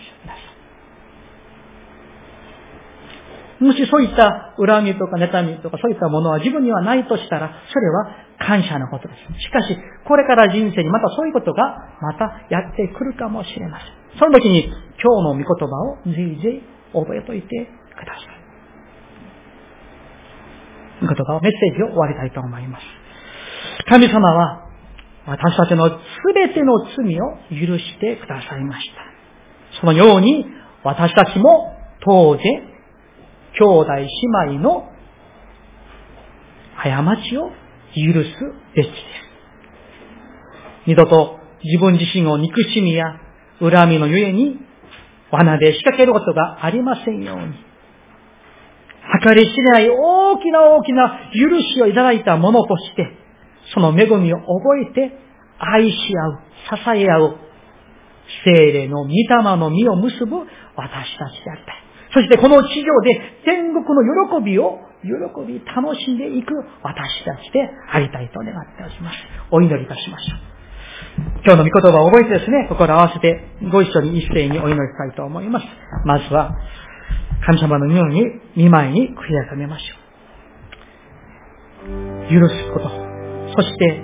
[3.65, 8.09] もしそういった恨みとか妬みとかそういったものは自分にはないとしたら、それは
[8.41, 9.21] 感謝のことです。
[9.41, 11.63] しかし、これから人生にまたそういうことが
[12.01, 14.19] またやってくるかもしれません。
[14.19, 16.63] その時に今日の御言葉をぜひぜひ
[16.93, 17.49] 覚えておいて
[17.97, 18.41] ください。
[21.03, 22.85] 御言葉をメッセージを終わりたいと思います。
[23.87, 24.67] 神様は
[25.27, 25.97] 私たちのす
[26.35, 29.81] べての罪を許してくださいました。
[29.81, 30.47] そのように
[30.83, 32.43] 私たちも当然
[33.53, 34.09] 兄弟姉
[34.49, 34.89] 妹の
[36.77, 37.51] 過ちを
[37.95, 38.31] 許す
[38.75, 38.97] べきです。
[40.87, 43.21] 二度と自分自身を憎しみや
[43.61, 44.57] 恨みのゆえに
[45.31, 47.71] 罠で仕掛けることがありませんように。
[49.23, 53.09] 計り知れない大きな大きな許しをいただいたものとして、
[53.75, 55.19] その恵みを覚えて
[55.59, 56.41] 愛し合う、
[56.95, 57.37] 支え合う、
[58.45, 61.73] 精霊の御霊の実を結ぶ私たちでありた。
[62.13, 65.11] そしてこの地上で天国の喜びを、喜
[65.47, 69.17] び楽しんでいく私たちでありたいと願っております。
[69.51, 70.51] お祈りいたしましょう。
[71.45, 73.41] 今日の御言葉を覚えてですね、心合わせて
[73.73, 75.67] ご一緒に一斉にお祈りしたいと思います。
[76.05, 76.55] まずは、
[77.47, 78.25] 神様のように
[78.57, 79.15] 見舞いに悔い
[79.49, 79.95] 改めましょ
[81.87, 82.29] う。
[82.29, 82.91] 許すこと。
[83.57, 84.03] そして、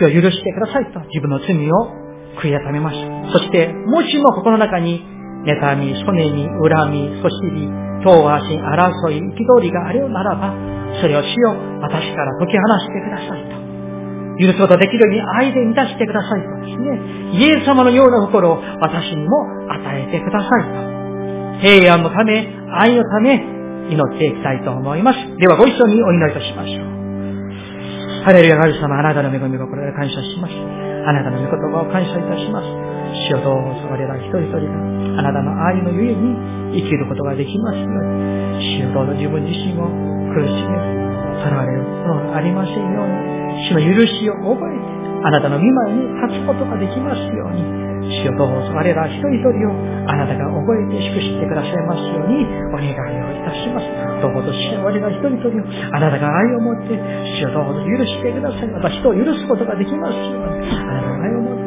[0.00, 2.04] 主を許してくださいと自分の罪を
[2.42, 3.32] 悔い改めましょう。
[3.32, 5.13] そして、もしも心の中に
[5.44, 7.68] 妬み、曽根に、恨み、そしり、
[8.02, 10.54] 遠足、争い、憤りがあるならば、
[11.00, 13.64] それをしよ、私から解き放してくださいと。
[14.36, 17.38] 許すことができるように愛で満たしてくださいとですね。
[17.38, 21.60] イエス様のような心を私にも与えてくださいと。
[21.60, 23.54] 平安のため、愛のため、
[23.90, 25.18] 祈っていきたいと思います。
[25.38, 28.24] ではご一緒にお祈りいたしましょう。
[28.24, 30.54] ハレルヤ神様、あなたの恵み心で感謝します。
[31.06, 32.93] あなたの御言葉を感謝いたします。
[33.12, 37.88] 主よどうぞ我ら一人一人があなたの愛のゆえに生きることができますよう
[38.58, 39.86] に、主よどうぞ自分自身を
[40.34, 40.74] 苦しめ、
[41.38, 47.62] 囚われるものがありませんように、主の許しを覚えて、あなたの御前に立つことができますように、
[48.04, 49.72] 主よどうぞ我ら一人一人を
[50.10, 53.88] あなたが覚えて祝してくださいますようにお願いをいたします。
[54.20, 55.64] どうぞ主よ我ら一人一人を
[55.96, 56.98] あなたが愛を持って、
[57.40, 58.68] 主よどうぞ許してください。
[58.68, 61.63] また人を許すことができますように、あなたが愛を持って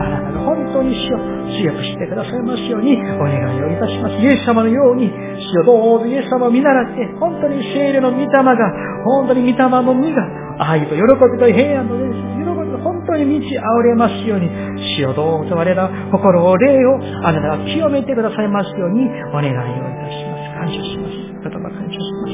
[0.00, 1.18] あなたが本当に主を
[1.60, 4.16] 強くしてくださいますようにお願いをいたします。
[4.16, 8.56] イエス様のように、主をどうぞイエス様を見習って、本当に聖霊の御霊が、
[9.04, 10.24] 本当に御霊の実が、
[10.58, 12.04] 愛と喜びと平安と喜
[12.64, 14.48] びと本当に満ち溢れますように、
[14.96, 19.56] 主をどうぞ我ら心を霊をあなたが清めてくださいますようにお願いをい
[20.00, 20.50] たします。
[20.60, 21.20] 感謝します。
[21.40, 22.32] 言葉感謝します。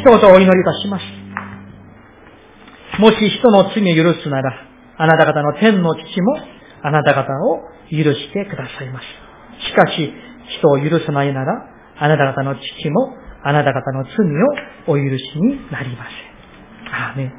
[0.00, 1.22] 一言お祈りいたします。
[3.00, 6.36] もし人の罪を許すなら、あなた方の天の父も
[6.82, 9.06] あなた方を許してくださいます。
[9.68, 10.12] しかし、
[10.58, 11.52] 人を許さないなら、
[11.98, 13.14] あなた方の父も
[13.44, 14.12] あなた方の罪
[14.88, 16.94] をお許しになりません。
[16.94, 17.32] アーメン。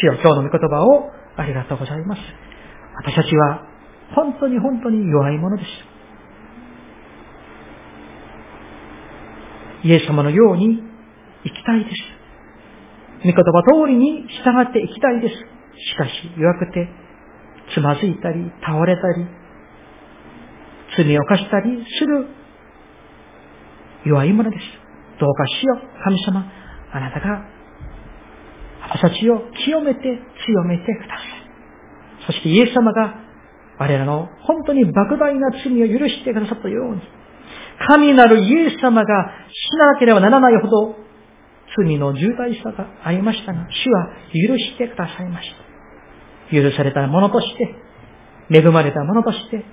[0.00, 2.20] 主よ、今日の御言葉をありがとうございます。
[2.96, 3.66] 私たちは
[4.14, 5.68] 本当に本当に弱いものです。
[9.84, 10.82] イエス様のように
[11.44, 11.96] 生きたいです。
[13.24, 15.53] 御言葉通りに従っていきたいです。
[15.76, 16.88] しかし弱くて、
[17.74, 19.26] つまずいたり、倒れたり、
[20.96, 22.26] 罪を犯したりする
[24.04, 24.62] 弱いものです。
[25.18, 26.44] どうかしよう、神様。
[26.92, 27.44] あなたが
[28.82, 30.00] 私たちを清めて
[30.46, 31.44] 強めてください。
[32.26, 33.14] そしてイエス様が
[33.78, 37.02] 我らの本当に莫大な罪を許してくださったように、
[37.88, 41.03] 神なるイエス様が死ななければならないほど
[41.76, 45.48] 罪の重大さがありましたが、主は許してくださいまし
[46.50, 46.62] た。
[46.62, 47.74] 許されたものとして、
[48.50, 49.64] 恵まれたものとして、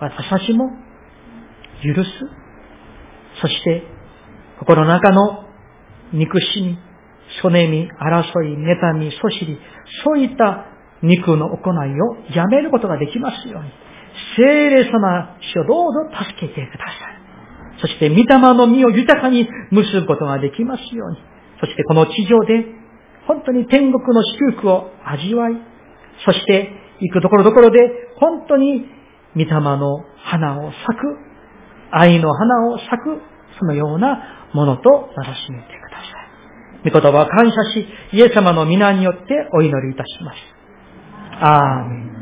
[0.00, 0.70] 私たちも
[1.82, 2.10] 許す。
[3.40, 3.82] そして、
[4.58, 5.44] 心の中の
[6.12, 6.78] 憎しみ、
[7.42, 9.58] そねみ、争い、妬み、そしり、
[10.04, 10.66] そういった
[11.02, 13.70] 肉の行いをやめることができますように。
[14.36, 17.20] 聖霊様、主をどうぞ助けてください。
[17.80, 21.29] そして、御霊の実を豊かに結ぶことができますように。
[21.60, 22.64] そして、この地上で、
[23.26, 25.54] 本当に天国の祝福を味わい、
[26.24, 26.70] そして、
[27.00, 27.78] 行くところどころで、
[28.16, 28.86] 本当に、
[29.34, 31.30] 御霊の花を咲く、
[31.92, 33.20] 愛の花を咲く、
[33.58, 36.04] そのようなものとならしめてくださ
[36.88, 36.90] い。
[36.90, 40.36] 御言葉を感謝し、イエス様の皆によってお祈りいたします。
[41.42, 42.19] アーメン。